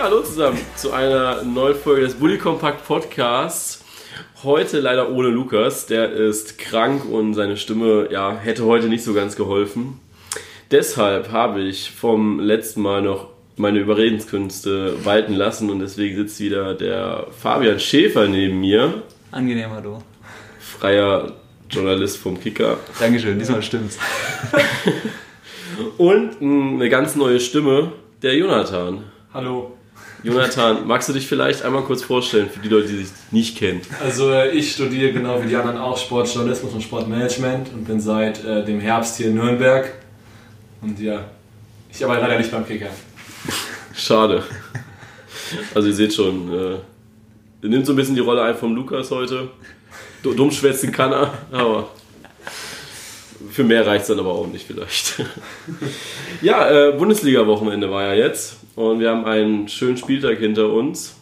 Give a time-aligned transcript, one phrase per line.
[0.00, 3.84] Ja, hallo zusammen zu einer neuen Folge des Bully Compact Podcasts.
[4.42, 9.12] Heute leider ohne Lukas, der ist krank und seine Stimme ja, hätte heute nicht so
[9.12, 10.00] ganz geholfen.
[10.70, 13.28] Deshalb habe ich vom letzten Mal noch
[13.58, 19.02] meine Überredenskünste walten lassen und deswegen sitzt wieder der Fabian Schäfer neben mir.
[19.32, 19.98] Angenehmer du.
[20.60, 21.32] Freier
[21.68, 22.78] Journalist vom Kicker.
[22.98, 23.98] Dankeschön, diesmal stimmt's.
[25.98, 27.92] und eine ganz neue Stimme,
[28.22, 29.04] der Jonathan.
[29.34, 29.76] Hallo.
[30.22, 33.80] Jonathan, magst du dich vielleicht einmal kurz vorstellen für die Leute, die dich nicht kennen?
[34.02, 38.44] Also äh, ich studiere genau wie die anderen auch Sportjournalismus und Sportmanagement und bin seit
[38.44, 39.92] äh, dem Herbst hier in Nürnberg.
[40.82, 41.24] Und ja,
[41.92, 42.90] ich arbeite leider nicht beim Kicker.
[43.94, 44.42] Schade.
[45.74, 46.74] Also ihr seht schon, äh,
[47.62, 49.48] ihr nimmt so ein bisschen die Rolle ein vom Lukas heute.
[50.22, 51.88] Dumm schwätzen kann er, aber
[53.50, 55.22] für mehr reicht es dann aber auch nicht vielleicht.
[56.42, 61.16] ja, äh, Bundesliga-Wochenende war ja jetzt und wir haben einen schönen Spieltag hinter uns.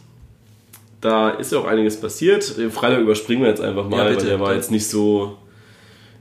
[1.00, 2.58] Da ist ja auch einiges passiert.
[2.58, 5.36] Den Freitag überspringen wir jetzt einfach mal, ja, bitte, weil der war jetzt nicht so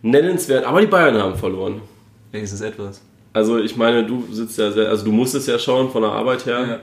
[0.02, 0.66] nennenswert.
[0.66, 1.82] Aber die Bayern haben verloren.
[2.32, 3.02] Wenigstens etwas.
[3.34, 6.46] Also ich meine, du sitzt ja sehr, also du musstest ja schauen von der Arbeit
[6.46, 6.82] her.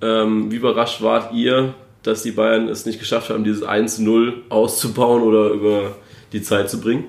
[0.00, 0.22] Ja.
[0.22, 5.22] Ähm, wie überrascht wart ihr, dass die Bayern es nicht geschafft haben, dieses 1-0 auszubauen
[5.22, 5.96] oder über
[6.32, 7.04] die Zeit zu bringen?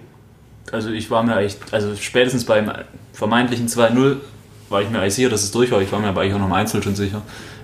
[0.72, 2.72] Also ich war mir eigentlich, also spätestens beim
[3.14, 4.18] vermeintlichen 2-0
[4.70, 5.82] war ich mir eigentlich sicher, dass es durch war.
[5.82, 7.22] Ich war mir aber eigentlich auch noch im Einzel schon sicher.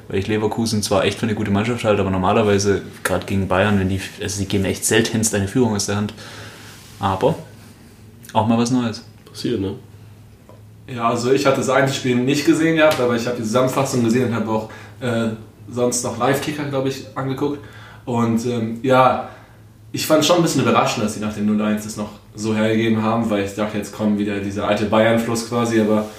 [0.08, 3.80] Weil ich Leverkusen zwar echt für eine gute Mannschaft halte, aber normalerweise, gerade gegen Bayern,
[3.80, 6.14] wenn die, also die geben echt seltenst eine Führung aus der Hand.
[7.00, 7.36] Aber
[8.34, 9.04] auch mal was Neues.
[9.26, 9.76] Passiert, ne?
[10.88, 14.28] Ja, also ich hatte das Einzelspiel nicht gesehen gehabt, aber ich habe die Zusammenfassung gesehen
[14.28, 15.30] und habe auch äh,
[15.70, 17.60] sonst noch Live-Kicker, glaube ich, angeguckt.
[18.06, 19.30] Und ähm, ja,
[19.92, 23.02] ich fand schon ein bisschen überraschend, dass sie nach dem 0-1 das noch so hergegeben
[23.02, 26.10] haben, weil ich dachte, jetzt kommt wieder dieser alte Bayern-Fluss quasi, aber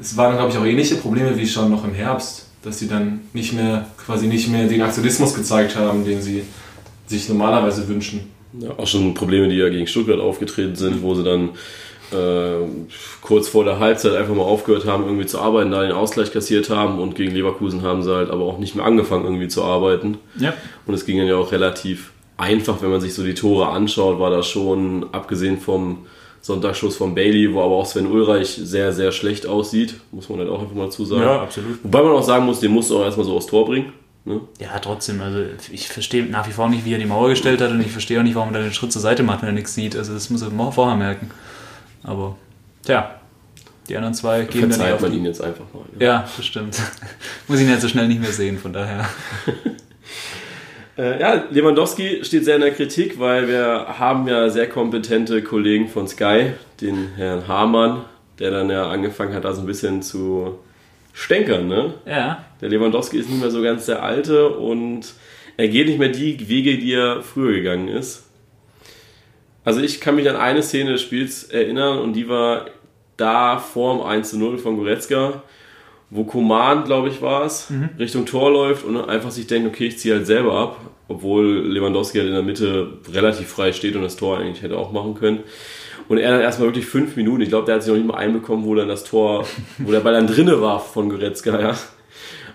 [0.00, 3.20] es waren, glaube ich, auch ähnliche Probleme wie schon noch im Herbst, dass sie dann
[3.32, 6.42] nicht mehr, quasi nicht mehr den Aktionismus gezeigt haben, den sie
[7.06, 8.20] sich normalerweise wünschen.
[8.58, 11.50] Ja, auch schon Probleme, die ja gegen Stuttgart aufgetreten sind, wo sie dann
[12.12, 12.66] äh,
[13.20, 16.70] kurz vor der Halbzeit einfach mal aufgehört haben, irgendwie zu arbeiten, da den Ausgleich kassiert
[16.70, 20.18] haben und gegen Leverkusen haben sie halt aber auch nicht mehr angefangen, irgendwie zu arbeiten.
[20.38, 20.54] Ja.
[20.86, 24.18] Und es ging dann ja auch relativ einfach, wenn man sich so die Tore anschaut,
[24.18, 26.06] war das schon, abgesehen vom
[26.40, 30.48] Sonntagsschuss von Bailey, wo aber auch Sven Ulreich sehr, sehr schlecht aussieht, muss man halt
[30.48, 31.22] auch einfach mal zusagen.
[31.22, 31.82] Ja, absolut.
[31.82, 33.92] Wobei man auch sagen muss, den musst du auch erstmal so aufs Tor bringen.
[34.24, 34.40] Ne?
[34.60, 37.70] Ja, trotzdem, also ich verstehe nach wie vor nicht, wie er die Mauer gestellt hat
[37.70, 39.74] und ich verstehe auch nicht, warum er den Schritt zur Seite macht, wenn er nichts
[39.74, 39.96] sieht.
[39.96, 41.30] Also das muss er vorher merken.
[42.02, 42.36] Aber,
[42.84, 43.18] tja,
[43.88, 45.82] die anderen zwei gehen dann nicht man ihn jetzt einfach mal.
[45.98, 46.78] Ja, das stimmt.
[47.48, 49.08] muss ihn jetzt so schnell nicht mehr sehen, von daher.
[50.98, 55.88] Äh, ja, Lewandowski steht sehr in der Kritik, weil wir haben ja sehr kompetente Kollegen
[55.88, 58.04] von Sky, den Herrn Hamann,
[58.40, 60.58] der dann ja angefangen hat, da so ein bisschen zu
[61.12, 61.94] stänkern, ne?
[62.04, 62.44] Ja.
[62.60, 65.14] Der Lewandowski ist nicht mehr so ganz der Alte und
[65.56, 68.24] er geht nicht mehr die Wege, die er früher gegangen ist.
[69.64, 72.66] Also ich kann mich an eine Szene des Spiels erinnern und die war
[73.16, 75.42] da vor dem 1 0 von Goretzka
[76.10, 77.90] wo Command, glaube ich, war es, mhm.
[77.98, 82.18] Richtung Tor läuft und einfach sich denkt, okay, ich ziehe halt selber ab, obwohl Lewandowski
[82.18, 85.40] halt in der Mitte relativ frei steht und das Tor eigentlich hätte auch machen können.
[86.08, 88.16] Und er dann erstmal wirklich fünf Minuten, ich glaube, der hat sich noch nicht mal
[88.16, 89.46] einbekommen, wo dann das Tor,
[89.78, 91.76] wo der Ball dann drinne war von Goretzka, ja.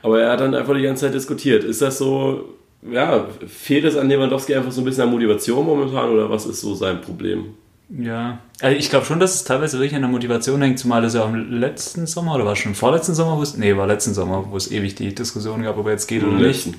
[0.01, 1.63] Aber er hat dann einfach die ganze Zeit diskutiert.
[1.63, 2.55] Ist das so,
[2.91, 6.59] ja, fehlt es an Lewandowski einfach so ein bisschen an Motivation momentan oder was ist
[6.59, 7.53] so sein Problem?
[7.95, 11.13] Ja, also ich glaube schon, dass es teilweise wirklich an der Motivation hängt, zumal es
[11.13, 13.85] ja im letzten Sommer oder war es schon im vorletzten Sommer, wo es, nee, war
[13.85, 16.69] letzten Sommer, wo es ewig die Diskussion gab, ob er jetzt geht oder nicht.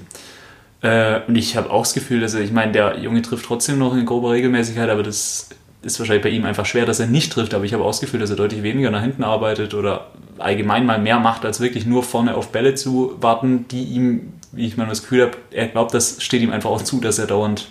[0.82, 3.78] Äh, und ich habe auch das Gefühl, dass er, ich meine, der Junge trifft trotzdem
[3.78, 5.50] noch in grober Regelmäßigkeit, aber das
[5.82, 8.00] ist wahrscheinlich bei ihm einfach schwer, dass er nicht trifft, aber ich habe auch das
[8.00, 10.08] Gefühl, dass er deutlich weniger nach hinten arbeitet oder
[10.38, 14.66] allgemein mal mehr macht, als wirklich nur vorne auf Bälle zu warten, die ihm, wie
[14.66, 17.26] ich mal das Gefühl habe, er glaubt, das steht ihm einfach auch zu, dass er
[17.26, 17.68] dauernd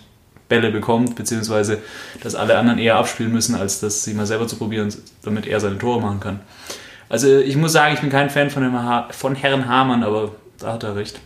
[0.53, 1.79] Bälle bekommt, beziehungsweise
[2.21, 5.59] dass alle anderen eher abspielen müssen, als das sie mal selber zu probieren, damit er
[5.59, 6.39] seine Tore machen kann.
[7.09, 10.73] Also ich muss sagen, ich bin kein Fan von, ha von Herrn Hamann, aber da
[10.73, 11.19] hat er recht.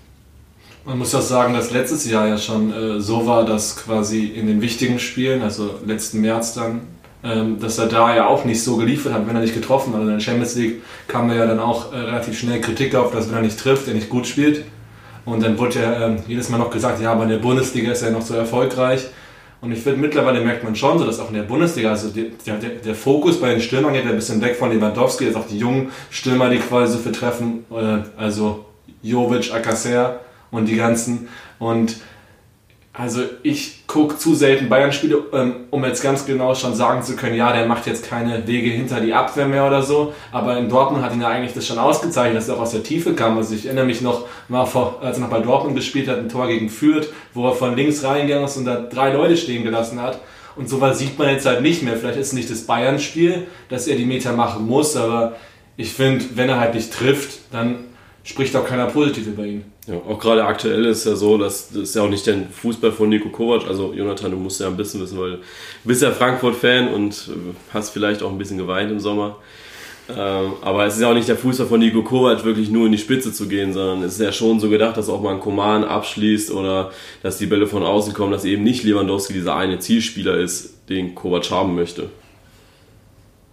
[0.85, 4.47] Man muss ja sagen, dass letztes Jahr ja schon äh, so war, dass quasi in
[4.47, 6.81] den wichtigen Spielen, also letzten März dann,
[7.23, 9.99] ähm, dass er da ja auch nicht so geliefert hat, wenn er nicht getroffen hat.
[9.99, 13.27] Also in der Champions League kam ja dann auch äh, relativ schnell Kritik auf, dass
[13.27, 14.63] wenn er nicht trifft, er nicht gut spielt.
[15.25, 18.01] Und dann wurde ja ähm, jedes Mal noch gesagt, ja, aber in der Bundesliga ist
[18.01, 19.07] er noch so erfolgreich.
[19.59, 22.25] Und ich finde, mittlerweile merkt man schon so, dass auch in der Bundesliga, also der,
[22.45, 25.57] der, der Fokus bei den Stürmern geht ein bisschen weg von Lewandowski, jetzt auch die
[25.57, 28.65] jungen Stürmer, die quasi so viel treffen, äh, also
[29.01, 30.19] Jovic, Akaser
[30.51, 31.27] und die ganzen.
[31.57, 31.97] Und
[32.99, 37.35] Also ich gucke zu selten Bayern-Spiele, ähm, um jetzt ganz genau schon sagen zu können,
[37.35, 40.15] ja, der macht jetzt keine Wege hinter die Abwehr mehr oder so.
[40.31, 42.81] Aber in Dortmund hat ihn ja eigentlich das schon ausgezeichnet, dass er auch aus der
[42.81, 43.37] Tiefe kam.
[43.37, 46.27] Also ich erinnere mich noch mal, vor, als er noch bei Dortmund gespielt hat, ein
[46.27, 50.01] Tor gegen Fürth, wo er von links reingegangen ist und da drei Leute stehen gelassen
[50.01, 50.19] hat.
[50.55, 51.97] Und sowas sieht man jetzt halt nicht mehr.
[51.97, 55.35] Vielleicht ist es nicht das Bayern-Spiel, dass er die Meter machen muss, aber
[55.75, 57.75] ich finde, wenn er halt nicht trifft, dann
[58.27, 59.63] spricht auch keiner positiv über ihn.
[59.87, 62.91] Ja, auch gerade aktuell ist ja so, dass das ist ja auch nicht der Fußball
[62.91, 63.67] von Nico Kovac.
[63.67, 65.39] Also Jonathan, du musst ja ein bisschen wissen, weil du
[65.85, 69.37] bist ja Frankfurt-Fan und äh, hast vielleicht auch ein bisschen geweint im Sommer.
[70.09, 72.91] Ähm, aber es ist ja auch nicht der Fußball von Nico Kovac, wirklich nur in
[72.91, 75.39] die Spitze zu gehen, sondern es ist ja schon so gedacht, dass auch mal ein
[75.39, 76.91] Koman abschließt oder
[77.23, 81.15] dass die Bälle von außen kommen, dass eben nicht Lewandowski dieser eine Zielspieler ist, den
[81.15, 82.09] Kovac haben möchte.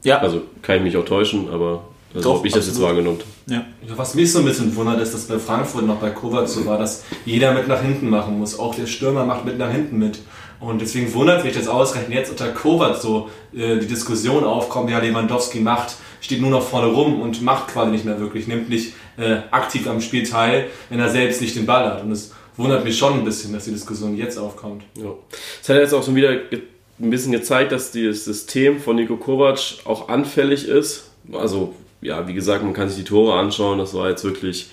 [0.02, 0.18] Ja.
[0.18, 1.84] Also kann ich mich auch täuschen, aber
[2.14, 3.20] also habe ich das jetzt wahrgenommen.
[3.46, 3.64] Ja.
[3.96, 6.78] Was mich so ein bisschen wundert, ist, dass bei Frankfurt noch bei Kovac so war,
[6.78, 8.58] dass jeder mit nach hinten machen muss.
[8.58, 10.20] Auch der Stürmer macht mit nach hinten mit.
[10.60, 14.98] Und deswegen wundert mich das ausgerechnet jetzt unter Kovac so äh, die Diskussion aufkommt, ja,
[14.98, 18.94] Lewandowski macht, steht nur noch vorne rum und macht quasi nicht mehr wirklich, nimmt nicht
[19.18, 22.02] äh, aktiv am Spiel teil, wenn er selbst nicht den Ball hat.
[22.02, 24.84] Und es wundert mich schon ein bisschen, dass die Diskussion jetzt aufkommt.
[24.96, 25.12] Ja.
[25.60, 29.58] Es hat jetzt auch schon wieder ein bisschen gezeigt, dass das System von Nico Kovac
[29.84, 31.10] auch anfällig ist.
[31.32, 33.78] Also ja, wie gesagt, man kann sich die Tore anschauen.
[33.78, 34.68] Das war jetzt wirklich,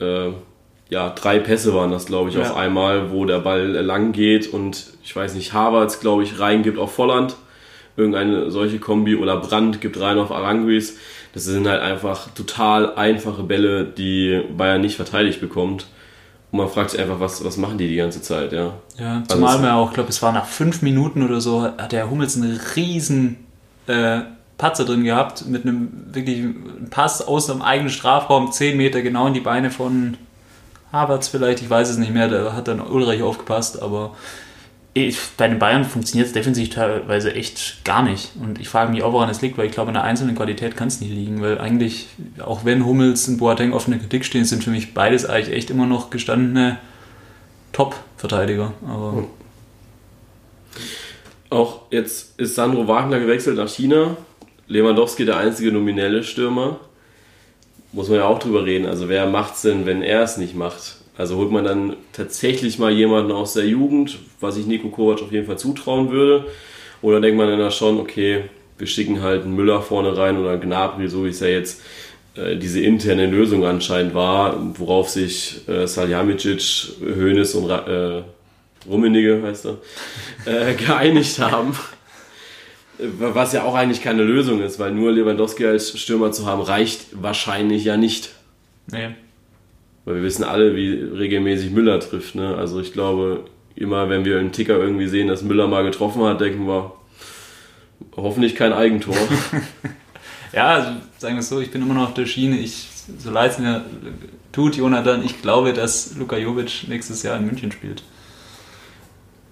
[0.00, 0.28] äh,
[0.88, 2.42] ja, drei Pässe waren das, glaube ich, ja.
[2.42, 6.78] auf einmal, wo der Ball lang geht und ich weiß nicht, Havertz, glaube ich, reingibt
[6.78, 7.34] auf Volland.
[7.96, 10.96] Irgendeine solche Kombi oder Brandt gibt rein auf Aranguis.
[11.34, 15.86] Das sind halt einfach total einfache Bälle, die Bayern nicht verteidigt bekommt.
[16.52, 18.74] Und man fragt sich einfach, was, was machen die die ganze Zeit, ja.
[18.98, 21.92] Ja, also zumal also, man auch, glaube es war nach fünf Minuten oder so, hat
[21.92, 23.38] der Hummels einen riesen
[23.88, 24.20] äh,
[24.62, 26.44] Patzer drin gehabt, mit einem wirklich
[26.88, 30.16] Pass aus dem eigenen Strafraum, 10 Meter genau in die Beine von
[30.92, 34.14] Havertz vielleicht, ich weiß es nicht mehr, da hat dann Ulreich aufgepasst, aber
[34.94, 38.30] ich, bei den Bayern funktioniert es defensiv teilweise echt gar nicht.
[38.40, 40.76] Und ich frage mich auch, woran es liegt, weil ich glaube, in der einzelnen Qualität
[40.76, 42.06] kann es nicht liegen, weil eigentlich,
[42.38, 45.86] auch wenn Hummels und Boateng der Kritik stehen, sind für mich beides eigentlich echt immer
[45.86, 46.78] noch gestandene
[47.72, 48.74] Top-Verteidiger.
[48.86, 49.26] Aber hm.
[51.50, 54.16] Auch jetzt ist Sandro Wagner gewechselt nach China.
[54.72, 56.80] Lewandowski der einzige nominelle Stürmer.
[57.92, 58.86] Muss man ja auch drüber reden.
[58.86, 60.96] Also wer macht es denn, wenn er es nicht macht?
[61.18, 65.30] Also holt man dann tatsächlich mal jemanden aus der Jugend, was ich Nico Kovac auf
[65.30, 66.46] jeden Fall zutrauen würde?
[67.02, 68.44] Oder denkt man dann schon, okay,
[68.78, 71.82] wir schicken halt einen Müller vorne rein oder einen Gnabry, so wie es ja jetzt
[72.34, 78.22] äh, diese interne Lösung anscheinend war, worauf sich äh, Saljamicic, Hoeneß und äh,
[78.88, 79.76] Rummenigge heißt er,
[80.46, 81.76] äh, geeinigt haben.
[83.18, 87.06] Was ja auch eigentlich keine Lösung ist, weil nur Lewandowski als Stürmer zu haben reicht
[87.22, 88.30] wahrscheinlich ja nicht.
[88.90, 89.10] Nee.
[90.04, 92.34] Weil wir wissen alle, wie regelmäßig Müller trifft.
[92.34, 92.56] Ne?
[92.56, 93.44] Also ich glaube,
[93.76, 96.92] immer wenn wir einen Ticker irgendwie sehen, dass Müller mal getroffen hat, denken wir,
[98.16, 99.16] hoffentlich kein Eigentor.
[100.52, 102.58] ja, also sagen wir es so, ich bin immer noch auf der Schiene.
[102.58, 102.88] Ich,
[103.18, 103.84] so leid es mir
[104.52, 108.02] tut, Jonathan, ich glaube, dass Luka Jovic nächstes Jahr in München spielt.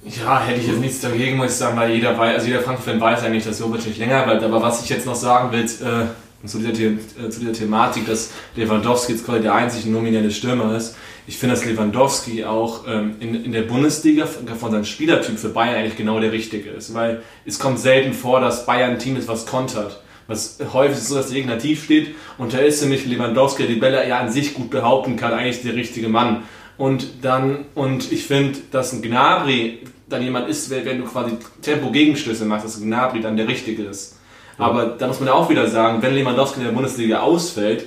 [0.03, 3.01] Ja, hätte ich jetzt nichts dagegen, muss ich sagen, weil jeder weiß, also jeder Frankfurt-Fan
[3.01, 4.43] weiß eigentlich, dass Jovic nicht länger bleibt.
[4.43, 8.31] Aber was ich jetzt noch sagen will, äh, zu, dieser äh, zu dieser Thematik, dass
[8.57, 13.45] Lewandowski jetzt quasi der einzige nominelle Stürmer ist, ich finde, dass Lewandowski auch ähm, in,
[13.45, 16.95] in der Bundesliga von seinem Spielertyp für Bayern eigentlich genau der richtige ist.
[16.95, 20.01] Weil es kommt selten vor, dass Bayern ein Team ist, was kontert.
[20.27, 23.75] Was häufig ist so, dass der Gegner tief steht und da ist nämlich Lewandowski, der
[23.75, 26.45] die Bälle ja an sich gut behaupten kann, eigentlich der richtige Mann.
[26.77, 32.45] Und dann, und ich finde, dass ein Gnabry dann jemand ist, wenn du quasi Tempo-Gegenstöße
[32.45, 34.19] machst, dass Gnabry dann der Richtige ist.
[34.59, 34.67] Ja.
[34.67, 37.85] Aber da muss man ja auch wieder sagen, wenn Lewandowski in der Bundesliga ausfällt,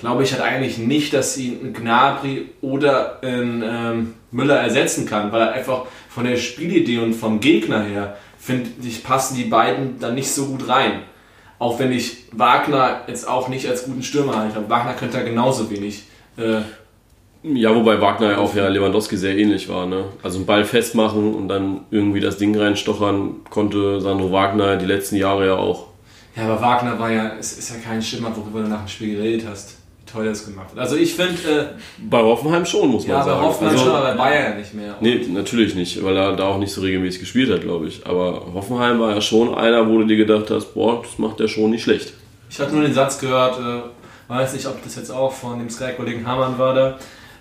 [0.00, 5.32] glaube ich halt eigentlich nicht, dass sie einen Gnabry oder einen ähm, Müller ersetzen kann,
[5.32, 9.98] weil er einfach von der Spielidee und vom Gegner her, finde ich, passen die beiden
[10.00, 11.02] dann nicht so gut rein.
[11.58, 14.68] Auch wenn ich Wagner jetzt auch nicht als guten Stürmer halte.
[14.68, 16.04] Wagner könnte da genauso wenig
[16.36, 16.60] äh,
[17.44, 19.86] ja, wobei Wagner ja auch ja Lewandowski sehr ähnlich war.
[19.86, 20.04] Ne?
[20.22, 25.16] Also einen Ball festmachen und dann irgendwie das Ding reinstochern konnte Sandro Wagner die letzten
[25.16, 25.88] Jahre ja auch.
[26.36, 29.16] Ja, aber Wagner war ja, es ist ja kein Schimmer, worüber du nach dem Spiel
[29.16, 29.76] geredet hast.
[29.98, 30.78] Wie toll er es gemacht hat.
[30.78, 31.34] Also ich finde...
[31.48, 31.64] Äh,
[32.08, 33.36] bei Hoffenheim schon, muss man ja, sagen.
[33.36, 34.96] Ja, bei Hoffenheim also, schon, aber bei Bayern ja nicht mehr.
[35.00, 38.06] Nee, natürlich nicht, weil er da auch nicht so regelmäßig gespielt hat, glaube ich.
[38.06, 41.48] Aber Hoffenheim war ja schon einer, wo du dir gedacht hast, boah, das macht der
[41.48, 42.14] schon nicht schlecht.
[42.48, 45.68] Ich hatte nur den Satz gehört, äh, weiß nicht, ob das jetzt auch von dem
[45.68, 46.98] Sky-Kollegen Hamann war da,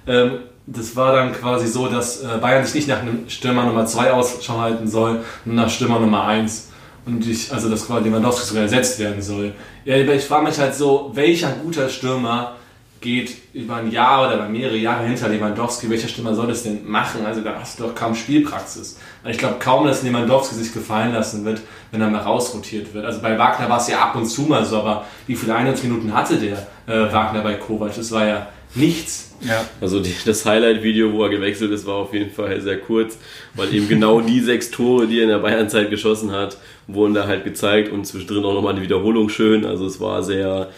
[0.08, 3.86] ähm, das war dann quasi so, dass äh, Bayern sich nicht nach einem Stürmer Nummer
[3.86, 6.70] 2 Ausschau halten soll, sondern nach Stürmer Nummer 1.
[7.06, 9.54] Und ich, also dass quasi Lewandowski sogar ersetzt werden soll.
[9.84, 12.56] Ja, ich frage mich halt so, welcher guter Stürmer
[13.02, 15.90] geht über ein Jahr oder mehrere Jahre hinter Lewandowski.
[15.90, 17.26] Welcher Stürmer soll das denn machen?
[17.26, 18.98] Also da hast du doch kaum Spielpraxis.
[19.26, 21.60] Ich glaube kaum, dass Lewandowski sich gefallen lassen wird,
[21.92, 23.06] wenn er mal rausrotiert wird.
[23.06, 26.14] Also bei Wagner war es ja ab und zu mal so, aber wie viele Einsatzminuten
[26.14, 27.94] hatte der äh, Wagner bei Kovac?
[27.94, 29.32] Das war ja nichts.
[29.42, 29.66] Ja.
[29.82, 33.18] Also die, das Highlight-Video, wo er gewechselt ist, war auf jeden Fall sehr kurz,
[33.56, 37.28] weil eben genau die sechs Tore, die er in der Bayernzeit geschossen hat, wurden da
[37.28, 39.66] halt gezeigt und zwischendrin auch nochmal eine Wiederholung schön.
[39.66, 40.70] Also es war sehr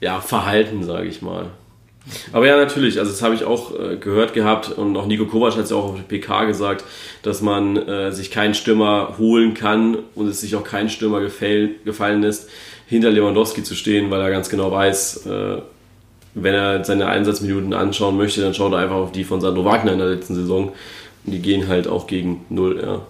[0.00, 1.50] ja, verhalten, sage ich mal.
[2.32, 5.56] Aber ja, natürlich, also das habe ich auch äh, gehört gehabt und auch Nico Kovac
[5.56, 6.84] hat es ja auch auf der PK gesagt,
[7.22, 11.72] dass man äh, sich keinen Stürmer holen kann und es sich auch keinen Stürmer gefäll,
[11.84, 12.48] gefallen lässt,
[12.86, 15.58] hinter Lewandowski zu stehen, weil er ganz genau weiß, äh,
[16.42, 19.92] wenn er seine Einsatzminuten anschauen möchte, dann schaut er einfach auf die von Sandro Wagner
[19.92, 20.72] in der letzten Saison
[21.24, 23.00] und die gehen halt auch gegen Null, ja.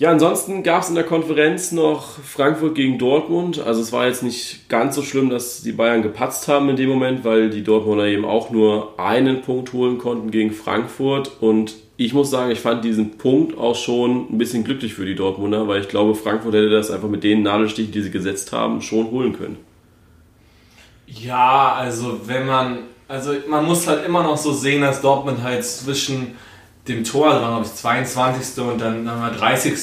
[0.00, 3.60] Ja, ansonsten gab es in der Konferenz noch Frankfurt gegen Dortmund.
[3.60, 6.88] Also es war jetzt nicht ganz so schlimm, dass die Bayern gepatzt haben in dem
[6.88, 11.30] Moment, weil die Dortmunder eben auch nur einen Punkt holen konnten gegen Frankfurt.
[11.42, 15.14] Und ich muss sagen, ich fand diesen Punkt auch schon ein bisschen glücklich für die
[15.14, 18.80] Dortmunder, weil ich glaube, Frankfurt hätte das einfach mit den Nadelstichen, die sie gesetzt haben,
[18.80, 19.58] schon holen können.
[21.14, 25.64] Ja, also wenn man, also man muss halt immer noch so sehen, dass Dortmund halt
[25.64, 26.36] zwischen
[26.88, 28.64] dem Tor, also glaube ich 22.
[28.64, 29.74] und dann, dann war 30.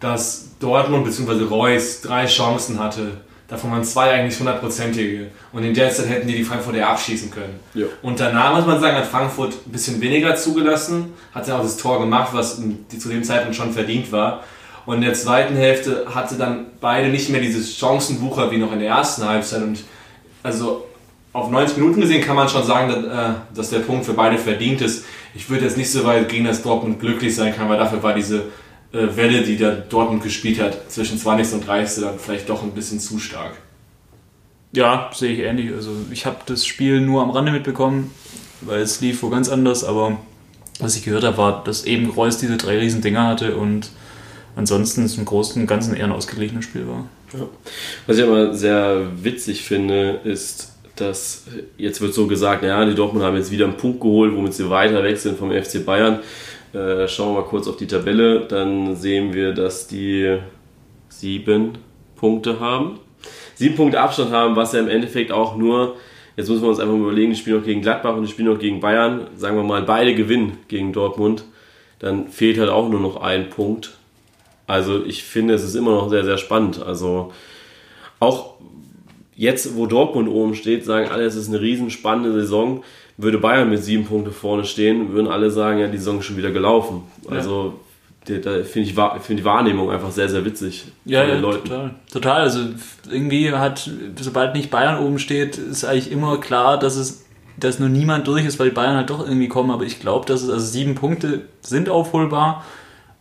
[0.00, 1.44] dass Dortmund bzw.
[1.44, 3.20] Reus drei Chancen hatte.
[3.48, 5.28] Davon waren zwei eigentlich hundertprozentige.
[5.52, 7.60] Und in der Zeit hätten die die Frankfurter abschießen können.
[7.74, 7.86] Ja.
[8.02, 11.76] Und danach muss man sagen, hat Frankfurt ein bisschen weniger zugelassen, hat dann auch das
[11.76, 14.42] Tor gemacht, was zu dem Zeitpunkt schon verdient war.
[14.84, 18.80] Und in der zweiten Hälfte hatte dann beide nicht mehr dieses Chancenbucher wie noch in
[18.80, 19.62] der ersten Halbzeit.
[19.62, 19.84] Und
[20.46, 20.86] also
[21.32, 24.38] auf 90 Minuten gesehen kann man schon sagen, dass, äh, dass der Punkt für beide
[24.38, 25.04] verdient ist.
[25.34, 28.14] Ich würde jetzt nicht so weit gegen das Dortmund glücklich sein kann, weil dafür war
[28.14, 28.44] diese
[28.92, 31.54] äh, Welle, die der Dortmund gespielt hat, zwischen 20.
[31.54, 32.04] und 30.
[32.04, 33.58] dann vielleicht doch ein bisschen zu stark.
[34.72, 35.72] Ja, sehe ich ähnlich.
[35.74, 38.12] Also ich habe das Spiel nur am Rande mitbekommen,
[38.60, 40.16] weil es lief wo ganz anders, aber
[40.78, 43.90] was ich gehört habe, war, dass eben Reus diese drei riesen Dinger hatte und
[44.54, 47.04] ansonsten es im Großen und Ganzen eher ein ausgeglichenes Spiel war.
[47.32, 47.48] Ja.
[48.06, 53.24] Was ich aber sehr witzig finde, ist, dass jetzt wird so gesagt, ja, die Dortmund
[53.24, 56.20] haben jetzt wieder einen Punkt geholt, womit sie weiter wechseln vom FC Bayern.
[56.72, 60.38] Äh, schauen wir mal kurz auf die Tabelle, dann sehen wir, dass die
[61.08, 61.78] sieben
[62.16, 62.98] Punkte haben.
[63.54, 65.96] Sieben Punkte Abstand haben, was ja im Endeffekt auch nur,
[66.36, 68.48] jetzt müssen wir uns einfach mal überlegen, die spielen noch gegen Gladbach und die spielen
[68.48, 71.44] noch gegen Bayern, sagen wir mal, beide gewinnen gegen Dortmund,
[71.98, 73.96] dann fehlt halt auch nur noch ein Punkt.
[74.66, 76.82] Also ich finde, es ist immer noch sehr, sehr spannend.
[76.82, 77.32] Also
[78.18, 78.54] auch
[79.34, 82.82] jetzt, wo Dortmund oben steht, sagen alle, es ist eine riesen spannende Saison.
[83.18, 86.36] Würde Bayern mit sieben Punkte vorne stehen, würden alle sagen, ja, die Saison ist schon
[86.36, 87.02] wieder gelaufen.
[87.30, 87.74] Also
[88.28, 88.38] ja.
[88.38, 90.84] da finde ich find die Wahrnehmung einfach sehr, sehr witzig.
[91.04, 91.94] Ja, ja total.
[92.12, 92.42] Total.
[92.42, 92.60] Also
[93.10, 97.26] irgendwie hat, sobald nicht Bayern oben steht, ist eigentlich immer klar, dass es
[97.58, 99.70] dass nur niemand durch ist, weil die Bayern halt doch irgendwie kommen.
[99.70, 102.64] Aber ich glaube, dass es, also sieben Punkte sind aufholbar.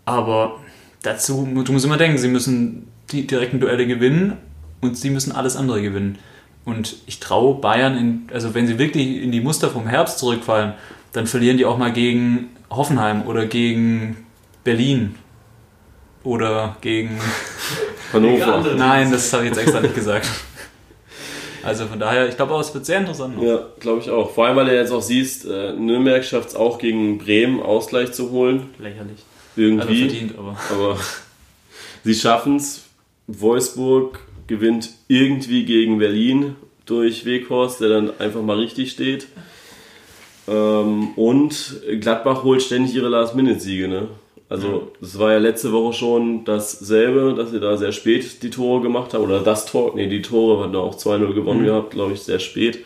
[0.04, 0.60] Aber
[1.06, 4.38] dazu, du musst immer denken, sie müssen die direkten Duelle gewinnen
[4.82, 6.18] und sie müssen alles andere gewinnen.
[6.66, 10.74] Und ich traue Bayern, in, also wenn sie wirklich in die Muster vom Herbst zurückfallen,
[11.14, 14.26] dann verlieren die auch mal gegen Hoffenheim oder gegen
[14.64, 15.16] Berlin
[16.24, 17.20] oder gegen
[18.14, 18.74] Hannover.
[18.76, 20.28] Nein, das habe ich jetzt extra nicht gesagt.
[21.64, 23.38] Also von daher, ich glaube auch, es wird sehr interessant.
[23.38, 23.44] Noch.
[23.44, 24.32] Ja, glaube ich auch.
[24.32, 28.12] Vor allem, weil du jetzt auch siehst, äh, Nürnberg schafft es auch gegen Bremen Ausgleich
[28.12, 28.70] zu holen.
[28.78, 29.24] Lächerlich.
[29.56, 30.04] Irgendwie.
[30.04, 30.58] Also verdient, aber.
[30.72, 31.00] aber
[32.04, 32.84] sie schaffen es.
[33.28, 39.28] Wolfsburg gewinnt irgendwie gegen Berlin durch Weghorst, der dann einfach mal richtig steht.
[40.48, 43.88] Ähm, und Gladbach holt ständig ihre Last-Minute-Siege.
[43.88, 44.08] Ne?
[44.48, 48.82] Also, es war ja letzte Woche schon dasselbe, dass sie da sehr spät die Tore
[48.82, 49.24] gemacht haben.
[49.24, 51.66] Oder das Tor, nee, die Tore hatten auch 2-0 gewonnen mhm.
[51.66, 52.86] gehabt, glaube ich, sehr spät.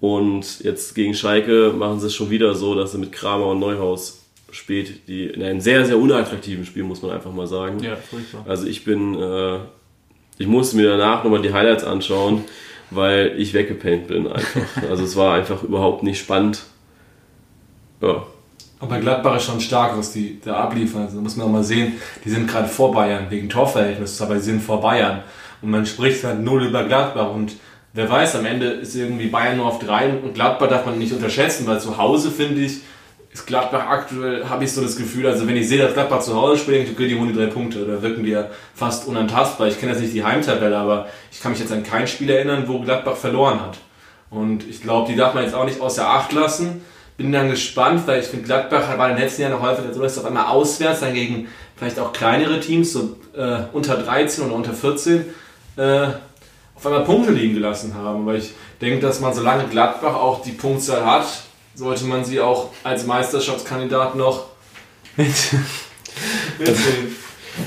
[0.00, 3.58] Und jetzt gegen Schalke machen sie es schon wieder so, dass sie mit Kramer und
[3.58, 7.78] Neuhaus spät, die in einem sehr, sehr unattraktiven Spiel, muss man einfach mal sagen.
[7.80, 8.44] Ja, furchtbar.
[8.46, 9.58] Also ich bin äh,
[10.38, 12.44] ich musste mir danach nochmal die Highlights anschauen,
[12.90, 14.60] weil ich weggepennt bin einfach.
[14.90, 16.64] Also es war einfach überhaupt nicht spannend.
[18.00, 18.22] Ja.
[18.78, 21.02] Aber Gladbach ist schon stark, was die da abliefern.
[21.02, 24.50] Also muss man auch mal sehen, die sind gerade vor Bayern, wegen Torverhältnis, aber sie
[24.50, 25.22] sind vor Bayern.
[25.62, 27.54] Und man spricht halt null über Gladbach und
[27.94, 31.14] wer weiß, am Ende ist irgendwie Bayern nur auf drei und Gladbach darf man nicht
[31.14, 32.80] unterschätzen, weil zu Hause finde ich,
[33.36, 36.34] ist Gladbach aktuell, habe ich so das Gefühl, also wenn ich sehe, dass Gladbach zu
[36.34, 39.68] Hause spielt, okay, die holen drei Punkte, da wirken die ja fast unantastbar.
[39.68, 42.64] Ich kenne jetzt nicht die Heimtabelle, aber ich kann mich jetzt an kein Spiel erinnern,
[42.66, 43.76] wo Gladbach verloren hat.
[44.30, 46.80] Und ich glaube, die darf man jetzt auch nicht außer Acht lassen.
[47.18, 50.00] Bin dann gespannt, weil ich finde, Gladbach war in den letzten Jahren noch häufiger so,
[50.00, 54.46] dass es auf einmal auswärts dann gegen vielleicht auch kleinere Teams, so äh, unter 13
[54.46, 55.26] oder unter 14,
[55.76, 56.06] äh,
[56.74, 58.24] auf einmal Punkte liegen gelassen haben.
[58.24, 61.26] Weil ich denke, dass man solange Gladbach auch die Punktzahl hat,
[61.76, 64.46] sollte man sie auch als Meisterschaftskandidat noch
[65.16, 65.26] mit,
[66.58, 67.16] mitsehen.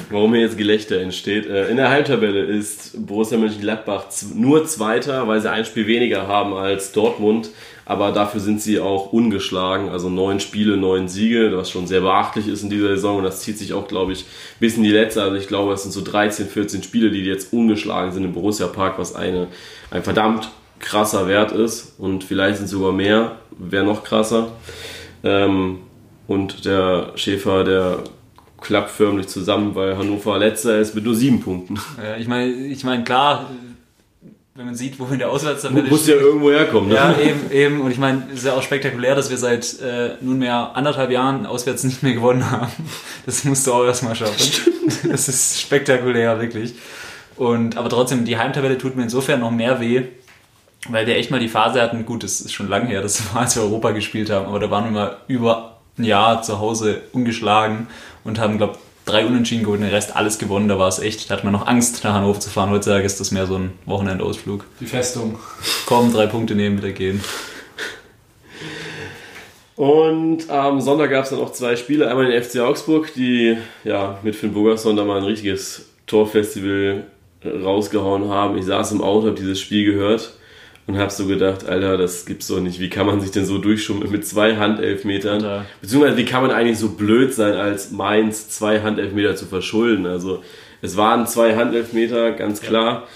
[0.10, 1.46] Warum hier jetzt Gelächter entsteht.
[1.48, 6.54] Äh, in der Heimtabelle ist Borussia Mönchengladbach nur Zweiter, weil sie ein Spiel weniger haben
[6.54, 7.50] als Dortmund.
[7.86, 9.89] Aber dafür sind sie auch ungeschlagen.
[9.89, 13.18] Also neun Spiele, neun Siege, was schon sehr beachtlich ist in dieser Saison.
[13.18, 14.25] Und das zieht sich auch, glaube ich,
[14.60, 15.24] bis in die letzte.
[15.24, 18.68] Also ich glaube, es sind so 13, 14 Spiele, die jetzt ungeschlagen sind im Borussia
[18.68, 19.48] Park, was eine,
[19.89, 20.50] ein verdammt
[20.80, 21.96] krasser Wert ist.
[21.98, 24.54] Und vielleicht sind es sogar mehr, wäre noch krasser.
[25.24, 25.80] Ähm,
[26.28, 28.04] und der Schäfer, der
[28.62, 31.80] klappt förmlich zusammen, weil Hannover letzter ist mit nur sieben Punkten.
[32.01, 33.50] Ja, ich meine, ich mein, klar,
[34.56, 36.89] wenn man sieht, wohin der Auswärtstabelle Muss ja irgendwo herkommen.
[36.89, 36.96] Ne?
[36.96, 37.82] Ja, eben, eben.
[37.82, 41.46] Und ich meine, es ist ja auch spektakulär, dass wir seit äh, nunmehr anderthalb Jahren
[41.46, 42.72] auswärts nicht mehr gewonnen haben.
[43.25, 44.74] Das musst du auch erstmal schaffen.
[45.10, 46.74] Das ist spektakulär, wirklich.
[47.38, 50.04] Und, aber trotzdem, die Heimtabelle tut mir insofern noch mehr weh,
[50.88, 53.41] weil wir echt mal die Phase hatten, gut, das ist schon lange her, das war,
[53.41, 57.01] als wir Europa gespielt haben, aber da waren wir mal über ein Jahr zu Hause
[57.12, 57.88] ungeschlagen
[58.24, 60.67] und haben, glaube drei Unentschieden geholt, den Rest alles gewonnen.
[60.67, 62.69] Da war es echt, da hat man noch Angst, nach Hannover zu fahren.
[62.69, 64.65] Heutzutage ist das mehr so ein Wochenendausflug.
[64.79, 65.39] Die Festung.
[65.88, 67.24] Kommen, drei Punkte nehmen, wieder gehen.
[69.75, 72.07] Und am Sonntag gab es dann auch zwei Spiele.
[72.07, 77.05] Einmal den FC Augsburg, die ja mit Finn Burgerson da mal ein richtiges Torfestival
[77.43, 78.57] rausgehauen haben.
[78.57, 80.33] Ich saß im Auto, habe dieses Spiel gehört
[80.89, 82.79] und habe so gedacht, Alter, das gibt's doch nicht.
[82.79, 85.43] Wie kann man sich denn so durchschummeln mit zwei Handelfmetern?
[85.43, 85.65] Ja.
[85.81, 90.08] Beziehungsweise wie kann man eigentlich so blöd sein, als Mainz zwei Handelfmeter zu verschulden?
[90.08, 90.41] Also
[90.81, 93.08] es waren zwei Handelfmeter, ganz klar.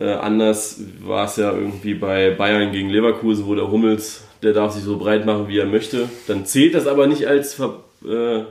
[0.00, 0.06] Ja.
[0.06, 4.72] Äh, anders war es ja irgendwie bei Bayern gegen Leverkusen, wo der Hummels, der darf
[4.72, 6.08] sich so breit machen, wie er möchte.
[6.28, 8.44] Dann zählt das aber nicht als Ver, äh,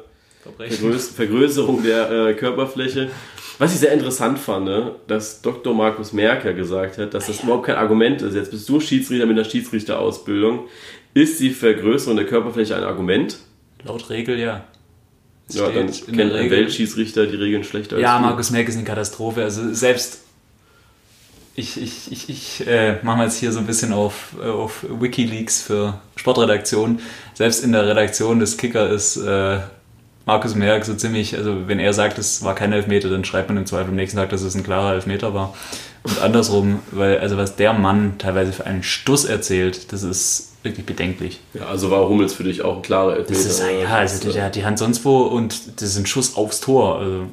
[1.16, 3.10] Vergrößerung der äh, Körperfläche.
[3.62, 5.76] Was ich sehr interessant fand, ne, dass Dr.
[5.76, 8.34] Markus Merker gesagt hat, dass das überhaupt kein Argument ist.
[8.34, 10.62] Jetzt bist du Schiedsrichter mit einer Schiedsrichterausbildung.
[11.14, 13.38] Ist die Vergrößerung der Körperfläche ein Argument?
[13.84, 14.66] Laut Regel ja.
[15.52, 18.26] Ja, dann kennt ein Weltschiedsrichter die Regeln schlechter als Ja, du.
[18.26, 19.44] Markus Merck ist eine Katastrophe.
[19.44, 20.22] Also selbst
[21.54, 25.62] ich, ich, ich, ich äh, mache jetzt hier so ein bisschen auf, äh, auf Wikileaks
[25.62, 27.00] für Sportredaktion.
[27.36, 29.60] Selbst in der Redaktion des Kicker ist äh,
[30.26, 33.58] Markus Merck so ziemlich, also wenn er sagt, es war kein Elfmeter, dann schreibt man
[33.58, 35.54] im Zweifel am nächsten Tag, dass es ein klarer Elfmeter war.
[36.04, 40.86] Und andersrum, weil also was der Mann teilweise für einen Stuss erzählt, das ist wirklich
[40.86, 41.40] bedenklich.
[41.54, 43.34] Ja, also war Hummels für dich auch ein klarer Elfmeter?
[43.34, 46.36] Das ist, ja, also der hat die Hand sonst wo und das ist ein Schuss
[46.36, 47.00] aufs Tor.
[47.00, 47.26] Also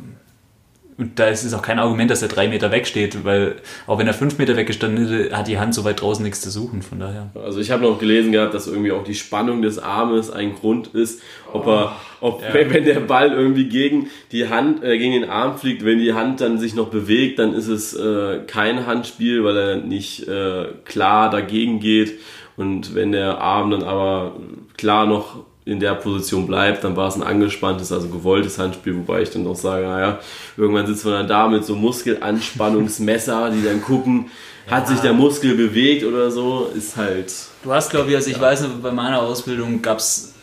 [0.98, 3.54] und da ist es auch kein Argument, dass er drei Meter wegsteht, weil
[3.86, 6.50] auch wenn er fünf Meter weggestanden hätte, hat die Hand so weit draußen nichts zu
[6.50, 6.82] suchen.
[6.82, 7.30] Von daher.
[7.36, 10.88] Also ich habe noch gelesen gehabt, dass irgendwie auch die Spannung des Armes ein Grund
[10.88, 12.52] ist, ob er, ob ja.
[12.52, 16.40] wenn der Ball irgendwie gegen die Hand, äh, gegen den Arm fliegt, wenn die Hand
[16.40, 21.30] dann sich noch bewegt, dann ist es äh, kein Handspiel, weil er nicht äh, klar
[21.30, 22.18] dagegen geht.
[22.56, 24.34] Und wenn der Arm dann aber
[24.76, 29.20] klar noch in der Position bleibt, dann war es ein angespanntes, also gewolltes Handspiel, wobei
[29.20, 30.18] ich dann doch sage, naja,
[30.56, 34.30] irgendwann sitzt man dann da mit so Muskelanspannungsmesser, die dann gucken,
[34.70, 37.32] hat sich der Muskel bewegt oder so, ist halt.
[37.62, 38.42] Du hast, glaube ich, also ich ja.
[38.42, 40.34] weiß, bei meiner Ausbildung gab es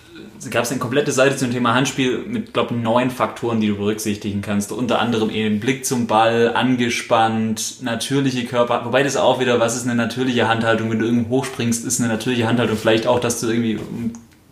[0.49, 3.75] gab es eine komplette Seite zum Thema Handspiel mit, glaube ich, neun Faktoren, die du
[3.75, 4.71] berücksichtigen kannst.
[4.71, 8.85] Unter anderem eben Blick zum Ball, angespannt, natürliche Körper.
[8.85, 10.91] Wobei das auch wieder, was ist eine natürliche Handhaltung?
[10.91, 13.79] Wenn du irgendwo hochspringst, ist eine natürliche Handhaltung vielleicht auch, dass du irgendwie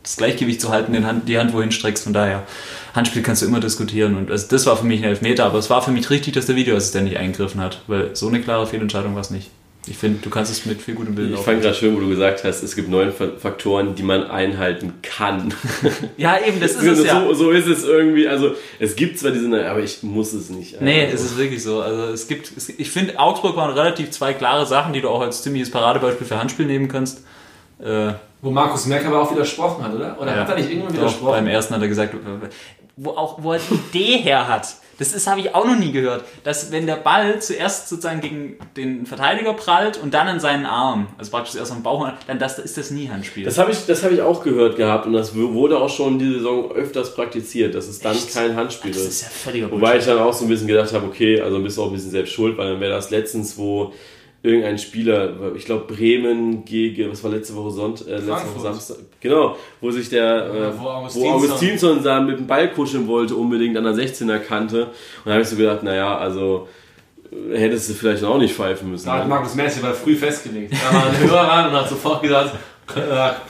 [0.04, 2.04] das Gleichgewicht zu halten, den Hand, die Hand wohin streckst.
[2.04, 2.44] Von daher,
[2.94, 4.16] Handspiel kannst du immer diskutieren.
[4.16, 6.46] Und also das war für mich ein Elfmeter, aber es war für mich richtig, dass
[6.46, 9.50] der Videoassistent nicht eingegriffen hat, weil so eine klare Fehlentscheidung war es nicht.
[9.86, 12.08] Ich finde, du kannst es mit viel gutem Bild Ich fand gerade schön, wo du
[12.08, 15.54] gesagt hast, es gibt neun Faktoren, die man einhalten kann.
[16.18, 17.34] Ja, eben, das ist es so, ja.
[17.34, 18.28] So ist es irgendwie.
[18.28, 20.80] Also, es gibt zwar diese, aber ich muss es nicht.
[20.80, 21.16] Nee, also.
[21.16, 21.82] es ist wirklich so.
[21.82, 25.44] Also, es gibt, ich finde, Augsburg waren relativ zwei klare Sachen, die du auch als
[25.44, 27.24] ziemliches Paradebeispiel für Handspiel nehmen kannst.
[27.84, 30.18] Äh, wo Markus Merck aber auch widersprochen hat, oder?
[30.20, 30.42] Oder ja.
[30.42, 31.26] hat er nicht irgendwann widersprochen?
[31.26, 32.16] Doch, beim ersten hat er gesagt,
[32.96, 34.68] wo, auch, wo er die Idee her hat.
[35.00, 39.06] Das habe ich auch noch nie gehört, dass wenn der Ball zuerst sozusagen gegen den
[39.08, 42.78] Verteidiger prallt und dann an seinen Arm, also praktisch erst am Bauch, dann das, ist
[42.78, 43.44] das nie Handspiel.
[43.44, 46.72] Das habe ich, hab ich auch gehört gehabt und das wurde auch schon diese Saison
[46.72, 48.34] öfters praktiziert, dass es dann Echt?
[48.34, 49.00] kein Handspiel ist.
[49.00, 51.60] Das ist ja völliger Wobei ich dann auch so ein bisschen gedacht habe, okay, also
[51.60, 53.94] bist du auch ein bisschen selbst schuld, weil dann wäre das letztens, wo
[54.44, 58.98] irgendein Spieler, ich glaube Bremen gegen, was war letzte Woche Sonntag, äh, letzte Woche Samstag,
[59.22, 63.36] genau, wo sich der, äh, wo Augustinsson, wo Augustinsson da mit dem Ball kuscheln wollte,
[63.36, 64.88] unbedingt an der 16er Kante.
[64.88, 64.94] Und
[65.26, 66.68] da habe ich so gedacht, naja, also
[67.32, 69.06] äh, hättest du vielleicht auch nicht pfeifen müssen.
[69.06, 69.30] Da hat ne?
[69.30, 70.74] Markus Messi war früh festgelegt.
[70.74, 72.52] Da war ein Hörer ran und hat sofort gesagt,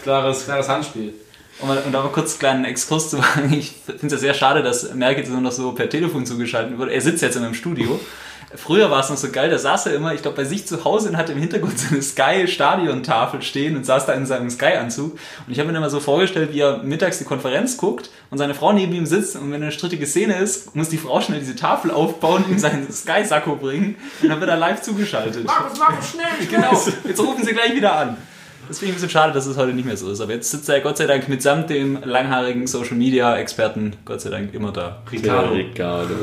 [0.04, 1.16] klares, klares Handspiel.
[1.60, 4.34] Um, um da mal kurz einen kleinen Exkurs zu machen, ich finde es ja sehr
[4.36, 6.92] schade, dass Merkel nur noch so per Telefon zugeschaltet wird.
[6.92, 8.00] Er sitzt jetzt in einem Studio.
[8.56, 10.84] Früher war es noch so geil, da saß er immer, ich glaube, bei sich zu
[10.84, 15.14] Hause und hatte im Hintergrund so eine Sky-Stadion-Tafel stehen und saß da in seinem Sky-Anzug.
[15.14, 18.54] Und ich habe mir immer so vorgestellt, wie er mittags die Konferenz guckt und seine
[18.54, 21.56] Frau neben ihm sitzt und wenn eine strittige Szene ist, muss die Frau schnell diese
[21.56, 25.46] Tafel aufbauen, ihm seinen Sky-Sakko bringen und dann wird er live zugeschaltet.
[25.46, 26.62] Markus, Markus, schnell, schnell!
[26.62, 28.18] Genau, jetzt rufen sie gleich wieder an.
[28.68, 30.22] Das finde ich ein bisschen schade, dass es heute nicht mehr so ist.
[30.22, 34.30] Aber jetzt sitzt er Gott sei Dank mitsamt dem langhaarigen Social Media Experten Gott sei
[34.30, 35.02] Dank immer da.
[35.12, 35.54] Ricardo.
[35.54, 36.16] Ricardo.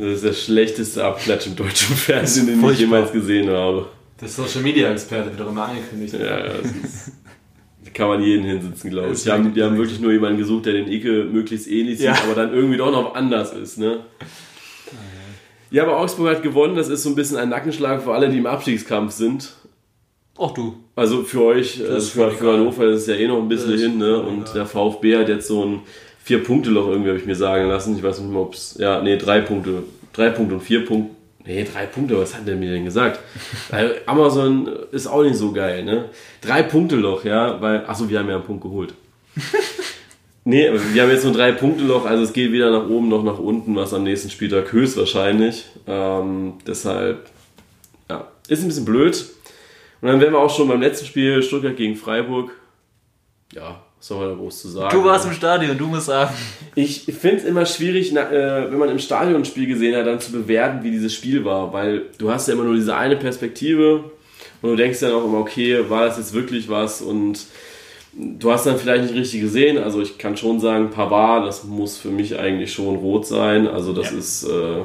[0.00, 3.86] Das ist der schlechteste Abklatsch im deutschen Fernsehen, den ich jemals gesehen habe.
[4.20, 6.14] Der Social Media Experte wird auch immer angekündigt.
[6.14, 7.12] Ja, ja, das ist,
[7.84, 9.22] da kann man jeden hinsitzen, glaube ich.
[9.22, 12.14] Die haben, die haben wirklich nur jemanden gesucht, der den Icke möglichst ähnlich sieht, Ja.
[12.24, 14.00] aber dann irgendwie doch noch anders ist, ne?
[15.70, 16.74] Ja, aber Augsburg hat gewonnen.
[16.74, 19.52] Das ist so ein bisschen ein Nackenschlag für alle, die im Abstiegskampf sind.
[20.36, 20.76] Auch du.
[20.96, 22.52] Also für euch, Das also ist für, für.
[22.54, 24.20] Hannover ist es ja eh noch ein bisschen Das hin, ne?
[24.20, 25.80] Und der VfB hat jetzt so ein
[26.24, 27.96] Vier-Punkte-Loch irgendwie, habe ich mir sagen lassen.
[27.96, 28.76] Ich weiß nicht mehr, ob es.
[28.78, 29.82] Ja, nee, drei Punkte.
[30.12, 31.14] Drei Punkte und vier Punkte.
[31.44, 33.20] Nee, drei Punkte, was hat der mir denn gesagt?
[33.70, 36.10] Weil Amazon ist auch nicht so geil, ne?
[36.42, 37.86] Drei Punkte Loch, ja, weil.
[37.86, 38.94] Achso, wir haben ja einen Punkt geholt.
[40.44, 43.22] Nee, wir haben jetzt nur drei Punkte Loch, also es geht weder nach oben noch
[43.22, 45.66] nach unten, was am nächsten Spieltag höchstwahrscheinlich.
[45.86, 47.28] Ähm, deshalb,
[48.08, 49.26] ja, ist ein bisschen blöd.
[50.00, 52.52] Und dann wären wir auch schon beim letzten Spiel, Stuttgart gegen Freiburg.
[53.52, 54.96] Ja, was soll man da groß zu sagen?
[54.98, 56.34] Du warst im Stadion, du musst sagen.
[56.74, 60.18] Ich finde es immer schwierig, äh, wenn man im Stadion ein Spiel gesehen hat, dann
[60.18, 64.04] zu bewerten, wie dieses Spiel war, weil du hast ja immer nur diese eine Perspektive
[64.62, 67.44] und du denkst dann auch immer, okay, war das jetzt wirklich was und
[68.14, 71.98] du hast dann vielleicht nicht richtig gesehen, also ich kann schon sagen, Pavard, das muss
[71.98, 74.18] für mich eigentlich schon rot sein, also das Ja.
[74.18, 74.82] ist, äh,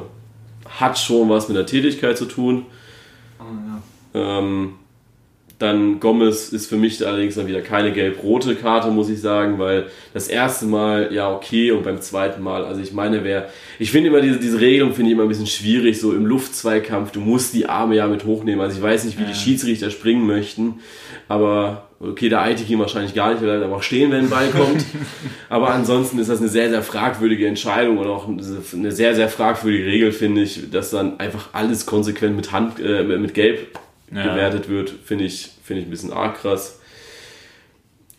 [0.78, 2.66] hat schon was mit der Tätigkeit zu tun.
[4.14, 4.74] Ähm,
[5.58, 9.86] dann Gomez ist für mich allerdings dann wieder keine gelb-rote Karte, muss ich sagen, weil
[10.12, 14.10] das erste Mal ja okay und beim zweiten Mal, also ich meine, wer, ich finde
[14.10, 17.54] immer diese, diese Regelung finde ich immer ein bisschen schwierig, so im Luftzweikampf, du musst
[17.54, 20.80] die Arme ja mit hochnehmen, also ich weiß nicht, wie die Schiedsrichter springen möchten,
[21.26, 24.48] aber okay, der Aiti ging wahrscheinlich gar nicht, weil er einfach stehen, wenn ein Ball
[24.48, 24.84] kommt,
[25.48, 29.86] aber ansonsten ist das eine sehr, sehr fragwürdige Entscheidung und auch eine sehr, sehr fragwürdige
[29.86, 33.68] Regel, finde ich, dass dann einfach alles konsequent mit Hand, äh, mit Gelb
[34.12, 34.22] Ja.
[34.22, 36.80] gewertet wird, finde ich, finde ich ein bisschen arg krass.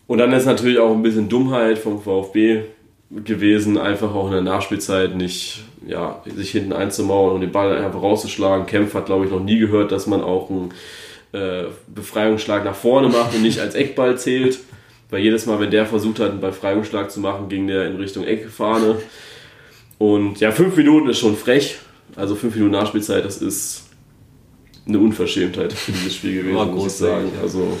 [0.06, 2.64] Und dann ist natürlich auch ein bisschen Dummheit vom VfB
[3.10, 8.02] gewesen, einfach auch in der Nachspielzeit nicht, ja, sich hinten einzumauern und den Ball einfach
[8.02, 8.66] rauszuschlagen.
[8.66, 10.72] Kempf hat, glaube ich, noch nie gehört, dass man auch einen
[11.32, 14.58] äh, Befreiungsschlag nach vorne macht und nicht als Eckball zählt.
[15.10, 18.24] Weil jedes Mal, wenn der versucht hat, einen Befreiungsschlag zu machen, ging der in Richtung
[18.24, 18.96] Eckfahne.
[19.96, 21.78] Und ja, fünf Minuten ist schon frech.
[22.14, 23.87] Also fünf Minuten Nachspielzeit, das ist
[24.88, 27.30] eine Unverschämtheit für dieses Spiel gewesen, War muss ich sagen.
[27.36, 27.42] ja.
[27.42, 27.78] Also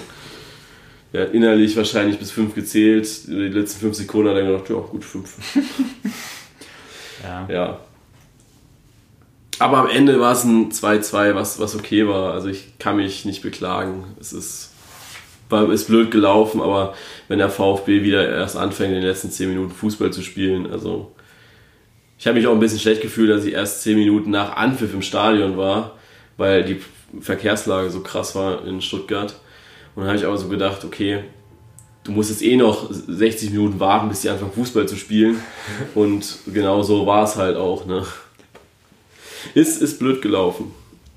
[1.16, 3.26] hat innerlich wahrscheinlich bis fünf gezählt.
[3.26, 5.36] Die letzten fünf Sekunden hat er gedacht, ja gut, fünf.
[7.22, 7.48] Ja.
[7.50, 7.80] Ja.
[9.58, 12.32] Aber am Ende war es ein 2-2, was, was okay war.
[12.32, 14.04] Also ich kann mich nicht beklagen.
[14.20, 14.70] Es ist,
[15.48, 16.94] war, ist blöd gelaufen, aber
[17.26, 21.12] wenn der VfB wieder erst anfängt, in den letzten 10 Minuten Fußball zu spielen, also
[22.18, 24.94] ich habe mich auch ein bisschen schlecht gefühlt, dass ich erst 10 Minuten nach Anpfiff
[24.94, 25.98] im Stadion war,
[26.36, 26.80] weil die
[27.20, 29.34] Verkehrslage so krass war in Stuttgart.
[29.94, 31.24] Und dann habe ich aber so gedacht, okay,
[32.04, 35.42] du musst jetzt eh noch 60 Minuten warten, bis die anfangen Fußball zu spielen.
[35.94, 37.86] Und genau so war es halt auch.
[37.86, 38.04] Ne?
[39.54, 40.72] Ist, ist blöd gelaufen.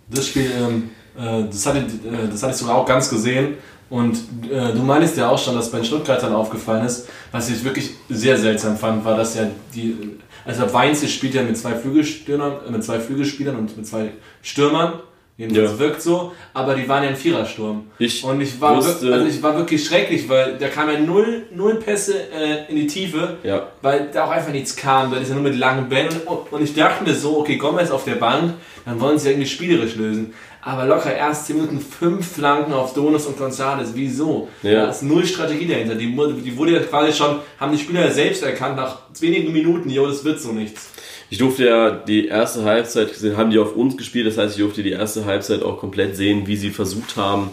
[0.10, 3.56] Das Spiel, ähm, äh, das, hatte, äh, das hatte ich sogar auch ganz gesehen.
[3.90, 4.18] Und
[4.50, 7.92] äh, du meinst ja auch schon, dass bei den Stuttgartern aufgefallen ist, was ich wirklich
[8.10, 12.72] sehr seltsam fand, war, dass ja die, also Weinzel spielt ja mit zwei Flügelstürmern, äh,
[12.72, 14.94] mit zwei Flügelspielern und mit zwei Stürmern.
[15.38, 15.80] Jedenfalls Ja.
[15.80, 17.86] wirkt so, aber die waren ja ein Vierersturm.
[17.98, 21.44] Ich und ich war, wusste- also ich war wirklich schrecklich, weil da kam ja null,
[21.56, 23.68] null Pässe äh, in die Tiefe Ja.
[23.82, 25.12] weil da auch einfach nichts kam.
[25.12, 26.10] Da ist ja nur mit langen Bällen.
[26.26, 28.54] Und, und ich dachte mir so, okay, Gomez auf der Bank,
[28.86, 30.34] dann wollen sie irgendwie spielerisch lösen.
[30.64, 33.88] Aber locker erst 10 Minuten, fünf Flanken auf Donis und González.
[33.96, 34.48] Wieso?
[34.62, 34.84] Ja.
[34.86, 35.96] Da ist null Strategie dahinter.
[35.96, 36.06] Die,
[36.44, 40.06] die wurde ja quasi schon, haben die Spieler ja selbst erkannt, nach wenigen Minuten, jo,
[40.06, 40.91] das wird so nichts.
[41.32, 44.62] Ich durfte ja die erste Halbzeit, gesehen, haben die auf uns gespielt, das heißt, ich
[44.62, 47.52] durfte die erste Halbzeit auch komplett sehen, wie sie versucht haben,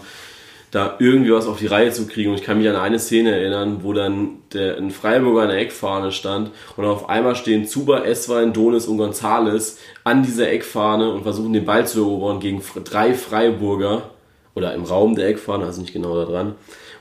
[0.72, 2.30] da irgendwie was auf die Reihe zu kriegen.
[2.30, 5.58] Und ich kann mich an eine Szene erinnern, wo dann der, ein Freiburger an der
[5.58, 11.22] Eckfahne stand und auf einmal stehen Zuba, Eswein, Donis und Gonzales an dieser Eckfahne und
[11.22, 14.10] versuchen den Ball zu erobern gegen drei Freiburger
[14.56, 16.56] oder im Raum der Eckfahne, also nicht genau da dran.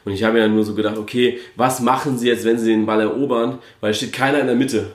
[0.06, 2.70] Und ich habe mir dann nur so gedacht, okay, was machen sie jetzt, wenn sie
[2.70, 3.58] den Ball erobern?
[3.82, 4.92] Weil es steht keiner in der Mitte.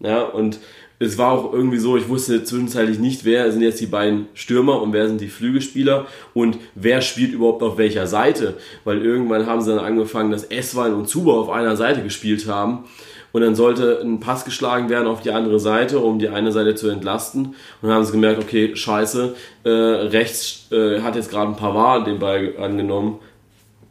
[0.00, 0.58] Ja, und
[1.00, 4.82] es war auch irgendwie so, ich wusste zwischenzeitlich nicht, wer sind jetzt die beiden Stürmer
[4.82, 8.54] und wer sind die Flügelspieler und wer spielt überhaupt auf welcher Seite.
[8.84, 12.84] Weil irgendwann haben sie dann angefangen, dass Eswein und Zuba auf einer Seite gespielt haben.
[13.30, 16.74] Und dann sollte ein Pass geschlagen werden auf die andere Seite, um die eine Seite
[16.74, 17.46] zu entlasten.
[17.46, 19.34] Und dann haben sie gemerkt, okay, scheiße,
[19.64, 23.18] äh, rechts äh, hat jetzt gerade ein Pavard den Ball angenommen.